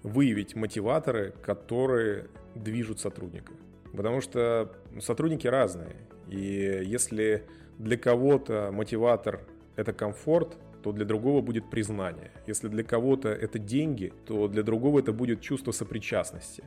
выявить 0.05 0.55
мотиваторы, 0.55 1.35
которые 1.43 2.29
движут 2.55 3.01
сотрудника. 3.01 3.53
Потому 3.97 4.21
что 4.21 4.77
сотрудники 5.01 5.49
разные. 5.49 5.97
И 6.29 6.83
если 6.85 7.43
для 7.79 7.97
кого-то 7.97 8.71
мотиватор– 8.73 9.41
это 9.75 9.93
комфорт, 9.93 10.57
то 10.83 10.93
для 10.93 11.05
другого 11.05 11.41
будет 11.41 11.71
признание. 11.71 12.31
Если 12.47 12.69
для 12.69 12.85
кого-то 12.85 13.29
это 13.29 13.59
деньги, 13.59 14.13
то 14.27 14.49
для 14.49 14.63
другого 14.63 15.01
это 15.01 15.13
будет 15.13 15.41
чувство 15.41 15.73
сопричастности. 15.73 16.65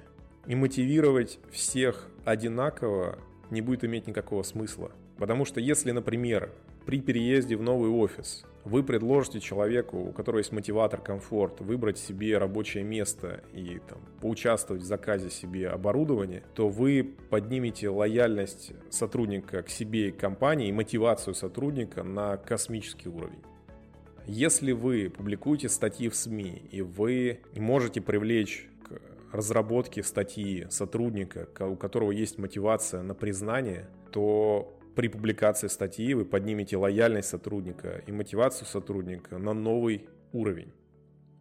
И 0.48 0.56
мотивировать 0.56 1.40
всех 1.52 2.10
одинаково 2.26 3.20
не 3.50 3.62
будет 3.62 3.84
иметь 3.84 4.08
никакого 4.08 4.44
смысла. 4.44 4.92
Потому 5.18 5.46
что 5.46 5.60
если, 5.60 5.92
например, 5.92 6.52
при 6.86 7.00
переезде 7.00 7.56
в 7.56 7.62
новый 7.62 7.92
офис 7.92 8.44
вы 8.64 8.84
предложите 8.84 9.40
человеку, 9.40 9.98
у 9.98 10.12
которого 10.12 10.40
есть 10.40 10.52
мотиватор, 10.52 11.00
комфорт, 11.00 11.62
выбрать 11.62 11.98
себе 11.98 12.38
рабочее 12.38 12.84
место 12.84 13.44
и 13.54 13.80
там, 13.88 14.00
поучаствовать 14.20 14.84
в 14.84 14.86
заказе 14.86 15.30
себе 15.30 15.70
оборудования, 15.70 16.44
то 16.56 16.70
вы 16.70 17.16
поднимете 17.30 17.90
лояльность 17.90 18.74
сотрудника 18.90 19.64
к 19.64 19.70
себе 19.70 20.10
и 20.10 20.12
компании 20.12 20.70
и 20.70 20.72
мотивацию 20.72 21.34
сотрудника 21.34 22.04
на 22.04 22.38
космический 22.38 23.10
уровень. 23.10 23.42
Если 24.34 24.72
вы 24.72 25.10
публикуете 25.10 25.68
статьи 25.68 26.08
в 26.08 26.16
СМИ 26.16 26.64
и 26.72 26.82
вы 26.82 27.42
можете 27.54 28.00
привлечь 28.00 28.70
к 28.82 29.34
разработке 29.36 30.04
статьи 30.04 30.68
сотрудника, 30.70 31.50
у 31.68 31.76
которого 31.76 32.12
есть 32.12 32.38
мотивация 32.38 33.02
на 33.02 33.14
признание, 33.14 33.90
то 34.10 34.80
при 34.96 35.10
публикации 35.10 35.68
статьи 35.68 36.14
вы 36.14 36.24
поднимете 36.24 36.78
лояльность 36.78 37.28
сотрудника 37.28 38.02
и 38.08 38.14
мотивацию 38.14 38.68
сотрудника 38.68 39.38
на 39.38 39.52
новый 39.52 40.08
уровень. 40.32 40.72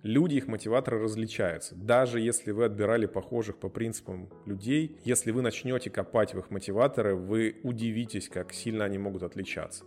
Люди, 0.03 0.35
их 0.35 0.49
мотиваторы 0.49 0.99
различаются. 0.99 1.77
Даже 1.77 2.19
если 2.19 2.51
вы 2.51 2.65
отбирали 2.65 3.07
похожих 3.07 3.59
по 3.59 3.69
принципам 3.69 4.31
людей, 4.47 4.99
если 5.05 5.31
вы 5.31 5.43
начнете 5.43 5.91
копать 5.91 6.35
в 6.35 6.41
их 6.41 6.51
мотиваторы, 6.51 7.15
вы 7.15 7.61
удивитесь, 7.63 8.29
как 8.29 8.53
сильно 8.53 8.85
они 8.85 8.99
могут 8.99 9.23
отличаться. 9.23 9.85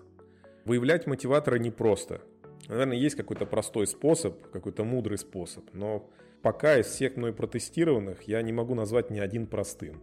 Выявлять 0.64 1.06
мотиваторы 1.06 1.60
непросто. 1.60 2.22
Наверное, 2.68 2.98
есть 2.98 3.16
какой-то 3.16 3.46
простой 3.46 3.88
способ, 3.88 4.50
какой-то 4.50 4.84
мудрый 4.84 5.18
способ, 5.18 5.66
но 5.74 6.10
пока 6.42 6.80
из 6.80 6.88
всех 6.88 7.18
мной 7.18 7.34
протестированных 7.34 8.24
я 8.24 8.42
не 8.42 8.54
могу 8.54 8.76
назвать 8.76 9.10
ни 9.10 9.20
один 9.20 9.48
простым. 9.48 10.02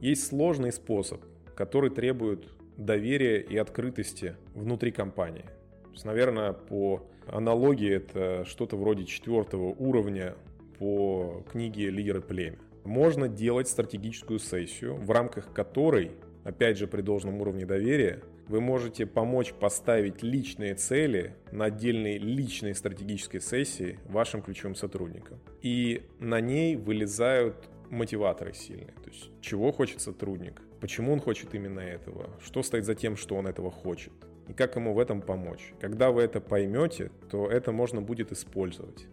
Есть 0.00 0.26
сложный 0.28 0.72
способ, 0.72 1.24
который 1.54 1.90
требует 1.90 2.48
доверия 2.76 3.40
и 3.40 3.56
открытости 3.56 4.36
внутри 4.54 4.92
компании. 4.92 5.44
То 5.84 5.92
есть, 5.92 6.04
наверное, 6.04 6.52
по 6.52 7.08
аналогии 7.26 7.90
это 7.90 8.44
что-то 8.44 8.76
вроде 8.76 9.04
четвертого 9.04 9.74
уровня 9.78 10.36
по 10.78 11.42
книге 11.50 11.90
«Лидеры 11.90 12.20
племя». 12.20 12.58
Можно 12.84 13.28
делать 13.28 13.66
стратегическую 13.66 14.38
сессию, 14.38 14.94
в 14.94 15.10
рамках 15.10 15.52
которой, 15.52 16.12
опять 16.44 16.78
же 16.78 16.86
при 16.86 17.00
должном 17.00 17.40
уровне 17.40 17.66
доверия, 17.66 18.22
вы 18.48 18.60
можете 18.60 19.06
помочь 19.06 19.52
поставить 19.52 20.22
личные 20.22 20.74
цели 20.74 21.34
на 21.50 21.66
отдельной 21.66 22.18
личной 22.18 22.74
стратегической 22.74 23.40
сессии 23.40 23.98
вашим 24.06 24.42
ключевым 24.42 24.74
сотрудникам. 24.74 25.40
И 25.62 26.02
на 26.18 26.40
ней 26.40 26.76
вылезают 26.76 27.68
мотиваторы 27.90 28.52
сильные. 28.52 28.94
То 29.02 29.10
есть, 29.10 29.30
чего 29.40 29.72
хочет 29.72 30.00
сотрудник, 30.00 30.62
почему 30.80 31.12
он 31.12 31.20
хочет 31.20 31.54
именно 31.54 31.80
этого, 31.80 32.30
что 32.40 32.62
стоит 32.62 32.84
за 32.84 32.94
тем, 32.94 33.16
что 33.16 33.36
он 33.36 33.46
этого 33.46 33.70
хочет, 33.70 34.12
и 34.48 34.52
как 34.52 34.76
ему 34.76 34.94
в 34.94 34.98
этом 34.98 35.20
помочь. 35.20 35.72
Когда 35.80 36.10
вы 36.10 36.22
это 36.22 36.40
поймете, 36.40 37.10
то 37.30 37.48
это 37.48 37.72
можно 37.72 38.00
будет 38.00 38.32
использовать. 38.32 39.06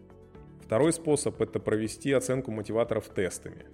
Второй 0.62 0.92
способ– 0.92 1.40
это 1.42 1.60
провести 1.60 2.12
оценку 2.12 2.50
мотиваторов 2.50 3.08
тестами. 3.08 3.66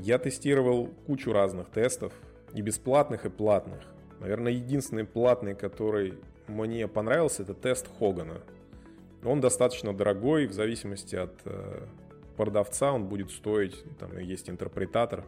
Я 0.00 0.18
тестировал 0.18 0.88
кучу 1.06 1.32
разных 1.32 1.70
тестов, 1.70 2.12
и 2.54 2.60
бесплатных, 2.60 3.24
и 3.24 3.30
платных. 3.30 3.80
Наверное, 4.22 4.52
единственный 4.52 5.04
платный, 5.04 5.56
который 5.56 6.14
мне 6.46 6.86
понравился, 6.86 7.42
это 7.42 7.54
тест 7.54 7.88
Хогана. 7.98 8.40
Он 9.24 9.40
достаточно 9.40 9.92
дорогой, 9.92 10.46
в 10.46 10.52
зависимости 10.52 11.16
от 11.16 11.34
э, 11.44 11.86
продавца 12.36 12.92
он 12.92 13.06
будет 13.06 13.32
стоить, 13.32 13.84
там 13.98 14.16
есть 14.18 14.48
интерпретатор, 14.48 15.24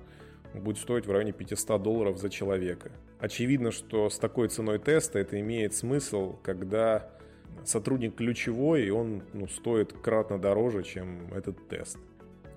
будет 0.54 0.78
стоить 0.78 1.06
в 1.06 1.10
районе 1.10 1.32
500 1.32 1.82
долларов 1.82 2.18
за 2.18 2.30
человека. 2.30 2.92
Очевидно, 3.18 3.72
что 3.72 4.08
с 4.10 4.18
такой 4.18 4.48
ценой 4.48 4.78
теста 4.78 5.18
это 5.18 5.40
имеет 5.40 5.74
смысл, 5.74 6.36
когда 6.44 7.10
сотрудник 7.64 8.14
ключевой, 8.14 8.84
и 8.86 8.90
он 8.90 9.24
ну, 9.32 9.48
стоит 9.48 9.92
кратно 9.92 10.38
дороже, 10.38 10.84
чем 10.84 11.34
этот 11.34 11.68
тест. 11.68 11.98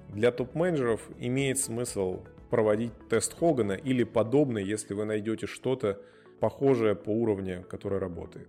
Для 0.10 0.32
топ-менеджеров 0.32 1.02
имеет 1.18 1.58
смысл 1.58 2.22
проводить 2.52 2.94
тест 3.10 3.36
Хогана 3.40 3.74
или 3.74 4.04
подобный, 4.04 4.64
если 4.64 4.94
вы 4.94 5.06
найдете 5.06 5.48
что-то 5.48 6.00
похожее 6.40 6.96
по 6.96 7.10
уровню, 7.10 7.66
которое 7.70 8.00
работает. 8.00 8.48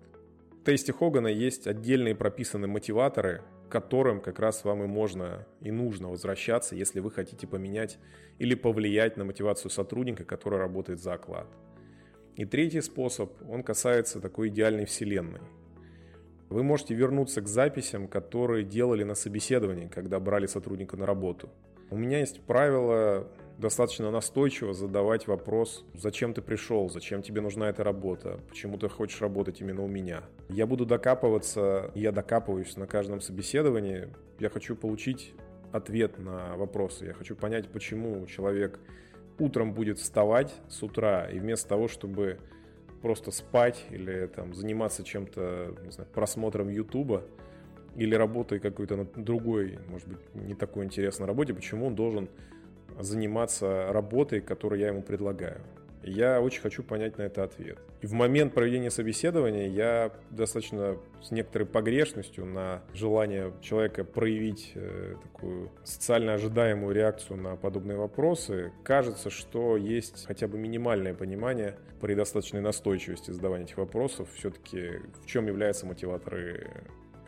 В 0.61 0.65
тесте 0.65 0.93
Хогана 0.93 1.29
есть 1.29 1.67
отдельные 1.67 2.15
прописанные 2.15 2.69
мотиваторы, 2.69 3.43
к 3.69 3.73
которым 3.73 4.21
как 4.21 4.39
раз 4.39 4.65
вам 4.65 4.85
и 4.85 4.87
можно 4.87 5.47
и 5.61 5.71
нужно 5.71 6.09
возвращаться, 6.09 6.75
если 6.75 7.01
вы 7.01 7.11
хотите 7.11 7.47
поменять 7.47 7.99
или 8.39 8.55
повлиять 8.55 9.17
на 9.17 9.25
мотивацию 9.25 9.71
сотрудника, 9.71 10.25
который 10.25 10.59
работает 10.59 11.01
за 11.01 11.15
оклад. 11.15 11.47
И 12.37 12.45
третий 12.45 12.81
способ, 12.81 13.33
он 13.51 13.63
касается 13.63 14.21
такой 14.21 14.49
идеальной 14.49 14.85
вселенной. 14.85 15.41
Вы 16.49 16.63
можете 16.63 16.95
вернуться 16.95 17.43
к 17.43 17.49
записям, 17.49 18.09
которые 18.09 18.65
делали 18.65 19.05
на 19.05 19.15
собеседовании, 19.15 19.89
когда 19.89 20.19
брали 20.19 20.47
сотрудника 20.47 20.97
на 20.97 21.05
работу. 21.05 21.51
У 21.91 21.97
меня 21.97 22.21
есть 22.21 22.41
правило 22.43 23.29
достаточно 23.59 24.11
настойчиво 24.11 24.73
задавать 24.73 25.27
вопрос, 25.27 25.85
зачем 25.93 26.33
ты 26.33 26.41
пришел, 26.41 26.89
зачем 26.89 27.23
тебе 27.23 27.41
нужна 27.41 27.69
эта 27.69 27.83
работа, 27.85 28.41
почему 28.49 28.79
ты 28.79 28.89
хочешь 28.89 29.21
работать 29.21 29.61
именно 29.61 29.83
у 29.83 29.89
меня. 29.89 30.23
Я 30.49 30.67
буду 30.67 30.87
докапываться, 30.87 31.91
я 31.95 32.13
докапываюсь 32.13 32.77
на 32.77 32.87
каждом 32.87 33.21
собеседовании, 33.21 34.09
я 34.39 34.49
хочу 34.49 34.77
получить 34.77 35.35
ответ 35.73 36.19
на 36.19 36.57
вопросы, 36.57 37.07
я 37.07 37.13
хочу 37.13 37.35
понять, 37.35 37.69
почему 37.69 38.25
человек 38.27 38.79
утром 39.39 39.75
будет 39.75 39.99
вставать 39.99 40.55
с 40.69 40.83
утра, 40.83 41.27
и 41.27 41.39
вместо 41.41 41.69
того, 41.69 41.89
чтобы 41.89 42.39
просто 43.03 43.31
спать 43.33 43.85
или 43.91 44.27
там 44.27 44.55
заниматься 44.55 45.05
чем-то, 45.05 45.77
не 45.85 45.91
знаю, 45.91 46.09
просмотром 46.13 46.69
Ютуба, 46.69 47.25
или 47.97 48.15
работой 48.15 48.61
какой-то 48.61 48.97
на 48.97 49.05
другой, 49.05 49.79
может 49.89 50.07
быть, 50.07 50.19
не 50.35 50.55
такой 50.55 50.85
интересной 50.85 51.27
работе, 51.27 51.53
почему 51.53 51.87
он 51.87 51.97
должен 51.97 52.29
заниматься 52.99 53.89
работой, 53.93 54.41
которую 54.41 54.81
я 54.81 54.89
ему 54.89 55.03
предлагаю. 55.03 55.61
Я 56.03 56.41
очень 56.41 56.61
хочу 56.61 56.83
понять 56.83 57.19
на 57.19 57.23
это 57.23 57.43
ответ. 57.45 57.79
И 58.01 58.07
в 58.07 58.13
момент 58.13 58.55
проведения 58.55 58.91
собеседования 58.91 59.67
я 59.67 60.13
достаточно 60.31 60.97
с 61.21 61.31
некоторой 61.31 61.67
погрешностью 61.67 62.47
на 62.47 62.83
желание 62.95 63.53
человека 63.61 64.05
проявить 64.05 64.73
э, 64.75 65.17
такую 65.23 65.71
социально 65.85 66.35
ожидаемую 66.35 66.95
реакцию 66.95 67.39
на 67.39 67.57
подобные 67.57 67.99
вопросы, 67.99 68.73
кажется, 68.85 69.31
что 69.31 69.77
есть 69.77 70.27
хотя 70.27 70.47
бы 70.47 70.59
минимальное 70.59 71.15
понимание 71.15 71.77
при 72.01 72.15
достаточной 72.15 72.61
настойчивости 72.61 73.33
задавания 73.33 73.65
этих 73.65 73.79
вопросов, 73.79 74.29
все-таки 74.37 75.01
в 75.23 75.27
чем 75.27 75.47
являются 75.49 75.85
мотиваторы 75.85 76.71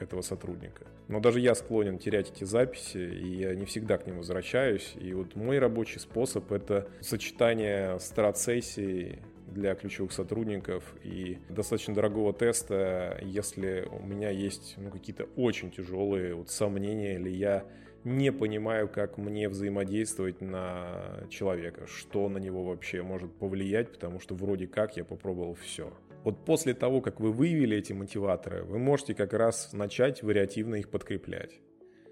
этого 0.02 0.22
сотрудника. 0.22 0.86
Но 1.08 1.20
даже 1.20 1.40
я 1.40 1.54
склонен 1.54 1.98
терять 1.98 2.30
эти 2.30 2.44
записи, 2.44 2.98
и 2.98 3.36
я 3.36 3.54
не 3.54 3.64
всегда 3.64 3.98
к 3.98 4.06
ним 4.06 4.18
возвращаюсь. 4.18 4.94
И 5.00 5.12
вот 5.12 5.36
мой 5.36 5.58
рабочий 5.58 5.98
способ— 5.98 6.50
это 6.52 6.88
сочетание 7.00 7.98
страт-сессий 7.98 9.20
для 9.50 9.74
ключевых 9.74 10.12
сотрудников 10.12 10.84
и 11.02 11.38
достаточно 11.48 11.94
дорогого 11.94 12.32
теста, 12.32 13.18
если 13.22 13.88
у 13.90 14.00
меня 14.04 14.30
есть 14.30 14.74
ну, 14.76 14.90
какие-то 14.90 15.24
очень 15.36 15.70
тяжелые 15.70 16.34
вот, 16.34 16.50
сомнения 16.50 17.16
или 17.16 17.30
я 17.30 17.64
не 18.04 18.32
понимаю, 18.32 18.88
как 18.88 19.18
мне 19.18 19.48
взаимодействовать 19.48 20.40
на 20.40 21.24
человека, 21.28 21.86
что 21.86 22.28
на 22.28 22.38
него 22.38 22.64
вообще 22.64 23.02
может 23.02 23.32
повлиять, 23.32 23.92
потому 23.92 24.20
что 24.20 24.34
вроде 24.34 24.66
как 24.66 24.96
я 24.96 25.04
попробовал 25.04 25.54
все. 25.54 25.92
Вот 26.22 26.44
после 26.44 26.74
того, 26.74 27.00
как 27.00 27.18
вы 27.18 27.32
выявили 27.32 27.78
эти 27.78 27.92
мотиваторы, 27.92 28.62
вы 28.64 28.78
можете 28.78 29.14
как 29.14 29.32
раз 29.32 29.72
начать 29.72 30.22
вариативно 30.22 30.76
их 30.76 30.90
подкреплять. 30.90 31.60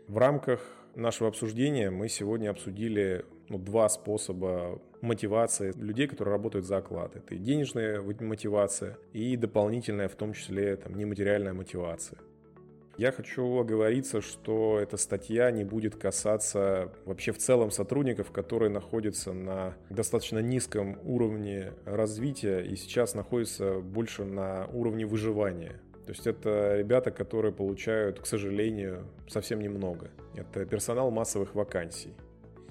В 0.07 0.17
рамках 0.17 0.61
нашего 0.95 1.29
обсуждения 1.29 1.91
мы 1.91 2.09
сегодня 2.09 2.49
обсудили 2.51 3.27
ну, 3.49 3.59
два 3.59 3.89
способа 3.91 4.81
мотивации 5.03 5.73
людей, 5.73 6.07
которые 6.07 6.33
работают 6.33 6.67
за 6.67 6.79
оклад. 6.79 7.17
Это 7.17 7.35
и 7.35 7.39
денежная 7.39 8.01
мотивация, 8.01 8.99
и 9.13 9.37
дополнительная, 9.37 10.09
в 10.09 10.17
том 10.17 10.33
числе, 10.33 10.77
там, 10.77 10.95
нематериальная 10.95 11.53
мотивация. 11.53 12.19
Я 12.99 13.13
хочу 13.13 13.61
оговориться, 13.61 14.21
что 14.21 14.81
эта 14.81 14.97
статья 14.97 15.53
не 15.53 15.63
будет 15.63 15.95
касаться 15.95 16.93
вообще 17.05 17.31
в 17.31 17.39
целом 17.39 17.71
сотрудников, 17.71 18.33
которые 18.33 18.71
находятся 18.71 19.33
на 19.33 19.77
достаточно 19.89 20.41
низком 20.41 20.99
уровне 21.05 21.75
развития 21.85 22.59
и 22.59 22.75
сейчас 22.75 23.15
находятся 23.15 23.79
больше 23.79 24.25
на 24.25 24.67
уровне 24.73 25.07
выживания. 25.07 25.81
То 26.07 26.13
есть 26.13 26.27
это 26.27 26.75
ребята, 26.77 27.13
которые 27.13 27.53
получают, 27.53 28.19
к 28.19 28.27
сожалению, 28.27 29.07
совсем 29.29 29.61
немного. 29.61 30.11
Это 30.35 30.67
персонал 30.67 31.13
массовых 31.13 31.55
вакансий. 31.55 32.15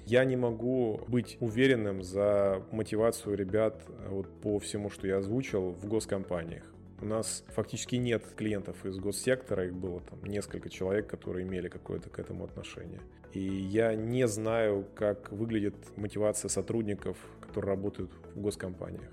Я 0.04 0.26
не 0.26 0.36
могу 0.36 1.00
быть 1.08 1.38
уверенным 1.40 2.02
за 2.02 2.62
мотивацию 2.70 3.34
ребят 3.34 3.82
вот 4.10 4.28
по 4.42 4.58
всему, 4.58 4.90
что 4.90 5.06
я 5.06 5.18
озвучил 5.18 5.70
в 5.70 5.86
госкомпаниях. 5.86 6.64
У 7.00 7.06
нас 7.06 7.44
фактически 7.54 7.94
нет 7.96 8.24
клиентов 8.36 8.84
из 8.84 8.98
госсектора, 8.98 9.66
их 9.66 9.74
было 9.74 10.00
там 10.00 10.24
несколько 10.24 10.68
человек, 10.68 11.06
которые 11.06 11.46
имели 11.46 11.68
какое-то 11.68 12.10
к 12.10 12.18
этому 12.18 12.44
отношение. 12.44 13.00
И 13.32 13.40
я 13.40 13.94
не 13.94 14.26
знаю, 14.26 14.84
как 14.94 15.30
выглядит 15.30 15.76
мотивация 15.96 16.48
сотрудников, 16.48 17.16
которые 17.40 17.74
работают 17.74 18.10
в 18.34 18.40
госкомпаниях. 18.40 19.10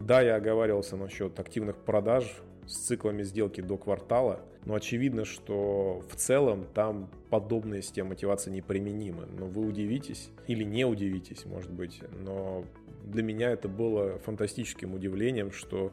Да, 0.00 0.20
я 0.20 0.36
оговаривался 0.36 0.96
насчет 0.96 1.38
активных 1.38 1.76
продаж 1.76 2.34
с 2.66 2.76
циклами 2.86 3.22
сделки 3.22 3.60
до 3.60 3.76
квартала, 3.76 4.40
но 4.64 4.74
очевидно, 4.74 5.24
что 5.24 6.02
в 6.08 6.16
целом 6.16 6.66
там 6.72 7.10
подобные 7.30 7.82
системы 7.82 8.10
мотивации 8.10 8.50
неприменимы. 8.50 9.26
Но 9.26 9.46
вы 9.46 9.66
удивитесь 9.66 10.30
или 10.46 10.64
не 10.64 10.84
удивитесь, 10.84 11.44
может 11.44 11.70
быть, 11.70 12.00
но 12.24 12.64
для 13.04 13.22
меня 13.22 13.50
это 13.50 13.68
было 13.68 14.18
фантастическим 14.20 14.94
удивлением, 14.94 15.50
что 15.50 15.92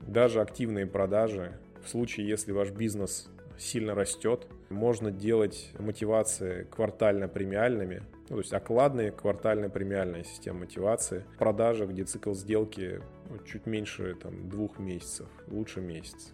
даже 0.00 0.40
активные 0.40 0.86
продажи, 0.86 1.58
в 1.82 1.88
случае, 1.88 2.28
если 2.28 2.52
ваш 2.52 2.70
бизнес 2.70 3.30
сильно 3.58 3.94
растет, 3.94 4.46
можно 4.70 5.10
делать 5.10 5.72
мотивации 5.78 6.64
квартально-премиальными, 6.70 8.02
ну, 8.28 8.36
то 8.36 8.38
есть 8.38 8.52
окладные 8.52 9.10
квартально-премиальная 9.10 10.24
система 10.24 10.60
мотивации, 10.60 11.24
продажи, 11.38 11.86
где 11.86 12.04
цикл 12.04 12.32
сделки 12.32 13.00
чуть 13.44 13.66
меньше 13.66 14.14
там, 14.14 14.48
двух 14.48 14.78
месяцев, 14.78 15.28
лучше 15.48 15.80
месяц. 15.80 16.32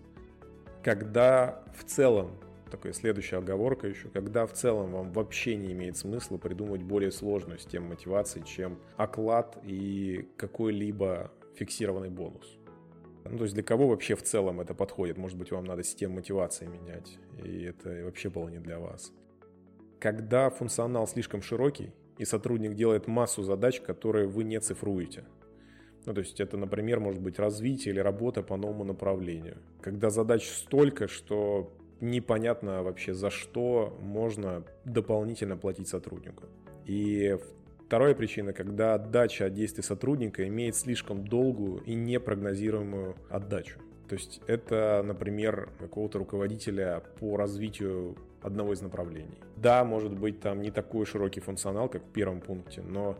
Когда 0.82 1.64
в 1.74 1.84
целом, 1.84 2.38
такая 2.70 2.92
следующая 2.92 3.38
оговорка 3.38 3.88
еще, 3.88 4.08
когда 4.08 4.46
в 4.46 4.52
целом 4.52 4.92
вам 4.92 5.12
вообще 5.12 5.56
не 5.56 5.72
имеет 5.72 5.96
смысла 5.96 6.36
придумывать 6.36 6.82
более 6.82 7.10
сложную 7.10 7.58
систему 7.58 7.88
мотивации, 7.88 8.42
чем 8.42 8.78
оклад 8.96 9.58
и 9.64 10.28
какой-либо 10.36 11.32
фиксированный 11.54 12.10
бонус. 12.10 12.58
Ну, 13.30 13.38
то 13.38 13.44
есть 13.44 13.54
для 13.54 13.62
кого 13.62 13.88
вообще 13.88 14.14
в 14.14 14.22
целом 14.22 14.60
это 14.60 14.74
подходит? 14.74 15.18
Может 15.18 15.38
быть, 15.38 15.50
вам 15.50 15.64
надо 15.64 15.82
систему 15.82 16.16
мотивации 16.16 16.66
менять, 16.66 17.18
и 17.44 17.62
это 17.64 18.04
вообще 18.04 18.30
было 18.30 18.48
не 18.48 18.58
для 18.58 18.78
вас. 18.78 19.12
Когда 19.98 20.50
функционал 20.50 21.06
слишком 21.06 21.42
широкий, 21.42 21.92
и 22.18 22.24
сотрудник 22.24 22.74
делает 22.74 23.06
массу 23.06 23.42
задач, 23.42 23.80
которые 23.80 24.26
вы 24.26 24.44
не 24.44 24.60
цифруете. 24.60 25.24
Ну, 26.06 26.14
то 26.14 26.20
есть 26.20 26.40
это, 26.40 26.56
например, 26.56 27.00
может 27.00 27.20
быть 27.20 27.38
развитие 27.38 27.92
или 27.92 28.00
работа 28.00 28.42
по 28.42 28.56
новому 28.56 28.84
направлению. 28.84 29.58
Когда 29.80 30.08
задач 30.10 30.48
столько, 30.48 31.08
что 31.08 31.72
непонятно 32.00 32.82
вообще 32.82 33.12
за 33.12 33.30
что 33.30 33.98
можно 34.00 34.64
дополнительно 34.84 35.56
платить 35.56 35.88
сотруднику. 35.88 36.44
И 36.84 37.36
Вторая 37.86 38.16
причина, 38.16 38.52
когда 38.52 38.94
отдача 38.94 39.46
от 39.46 39.54
действий 39.54 39.84
сотрудника 39.84 40.46
имеет 40.48 40.74
слишком 40.74 41.24
долгую 41.24 41.82
и 41.84 41.94
непрогнозируемую 41.94 43.14
отдачу. 43.30 43.78
То 44.08 44.16
есть 44.16 44.40
это, 44.48 45.04
например, 45.04 45.68
какого-то 45.78 46.18
руководителя 46.18 47.04
по 47.20 47.36
развитию 47.36 48.16
одного 48.42 48.72
из 48.72 48.80
направлений. 48.80 49.38
Да, 49.56 49.84
может 49.84 50.12
быть, 50.12 50.40
там 50.40 50.62
не 50.62 50.72
такой 50.72 51.06
широкий 51.06 51.38
функционал, 51.38 51.88
как 51.88 52.02
в 52.02 52.10
первом 52.10 52.40
пункте, 52.40 52.82
но 52.82 53.16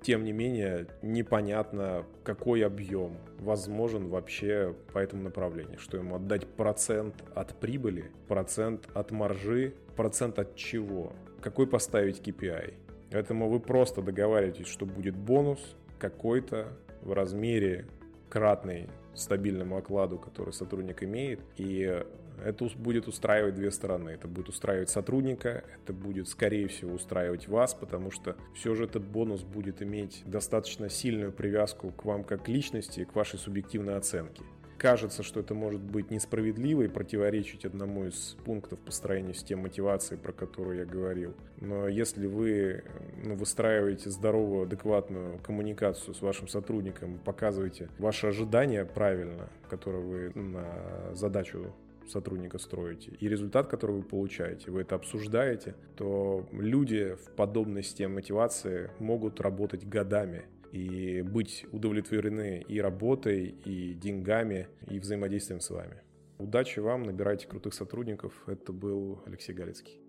тем 0.00 0.24
не 0.24 0.32
менее 0.32 0.86
непонятно, 1.02 2.06
какой 2.24 2.64
объем 2.64 3.18
возможен 3.40 4.08
вообще 4.08 4.74
по 4.94 5.00
этому 5.00 5.22
направлению. 5.22 5.78
Что 5.78 5.98
ему 5.98 6.16
отдать 6.16 6.46
процент 6.46 7.14
от 7.34 7.54
прибыли, 7.60 8.10
процент 8.26 8.88
от 8.94 9.10
маржи, 9.10 9.74
процент 9.96 10.38
от 10.38 10.56
чего, 10.56 11.12
какой 11.42 11.66
поставить 11.66 12.20
KPI. 12.26 12.87
Поэтому 13.10 13.48
вы 13.48 13.60
просто 13.60 14.02
договариваетесь, 14.02 14.66
что 14.66 14.86
будет 14.86 15.16
бонус 15.16 15.60
какой-то 15.98 16.68
в 17.02 17.12
размере 17.12 17.86
кратный 18.28 18.88
стабильному 19.14 19.76
окладу, 19.76 20.18
который 20.18 20.52
сотрудник 20.52 21.02
имеет, 21.02 21.40
и 21.56 22.04
это 22.44 22.68
будет 22.76 23.08
устраивать 23.08 23.54
две 23.54 23.70
стороны. 23.70 24.10
Это 24.10 24.28
будет 24.28 24.48
устраивать 24.48 24.90
сотрудника, 24.90 25.64
это 25.82 25.92
будет, 25.92 26.28
скорее 26.28 26.68
всего, 26.68 26.94
устраивать 26.94 27.48
вас, 27.48 27.74
потому 27.74 28.10
что 28.10 28.36
все 28.54 28.74
же 28.74 28.84
этот 28.84 29.04
бонус 29.04 29.42
будет 29.42 29.82
иметь 29.82 30.22
достаточно 30.24 30.88
сильную 30.88 31.32
привязку 31.32 31.90
к 31.90 32.04
вам 32.04 32.24
как 32.24 32.48
личности 32.48 33.04
к 33.04 33.14
вашей 33.14 33.38
субъективной 33.38 33.96
оценке 33.96 34.42
кажется, 34.78 35.22
что 35.22 35.40
это 35.40 35.54
может 35.54 35.80
быть 35.80 36.10
несправедливо 36.10 36.82
и 36.82 36.88
противоречить 36.88 37.64
одному 37.64 38.06
из 38.06 38.36
пунктов 38.44 38.78
построения 38.78 39.34
системы 39.34 39.64
мотивации, 39.64 40.16
про 40.16 40.32
которую 40.32 40.78
я 40.78 40.84
говорил. 40.84 41.34
Но 41.60 41.88
если 41.88 42.26
вы 42.26 42.84
ну, 43.22 43.34
выстраиваете 43.34 44.10
здоровую, 44.10 44.62
адекватную 44.62 45.38
коммуникацию 45.40 46.14
с 46.14 46.22
вашим 46.22 46.48
сотрудником, 46.48 47.18
показываете 47.24 47.90
ваши 47.98 48.28
ожидания 48.28 48.84
правильно, 48.84 49.50
которые 49.68 50.02
вы 50.02 50.40
на 50.40 51.14
задачу 51.14 51.74
сотрудника 52.08 52.58
строите, 52.58 53.12
и 53.20 53.28
результат, 53.28 53.66
который 53.66 53.96
вы 53.96 54.02
получаете, 54.02 54.70
вы 54.70 54.80
это 54.80 54.94
обсуждаете, 54.94 55.74
то 55.96 56.46
люди 56.52 57.16
в 57.26 57.32
подобной 57.32 57.82
системе 57.82 58.14
мотивации 58.14 58.90
могут 58.98 59.40
работать 59.40 59.86
годами 59.86 60.44
и 60.72 61.22
быть 61.22 61.66
удовлетворены 61.72 62.64
и 62.66 62.80
работой, 62.80 63.46
и 63.64 63.94
деньгами, 63.94 64.68
и 64.90 64.98
взаимодействием 64.98 65.60
с 65.60 65.70
вами. 65.70 66.02
Удачи 66.38 66.78
вам, 66.80 67.02
набирайте 67.02 67.46
крутых 67.48 67.74
сотрудников. 67.74 68.32
Это 68.46 68.72
был 68.72 69.22
Алексей 69.26 69.52
Галицкий. 69.52 70.00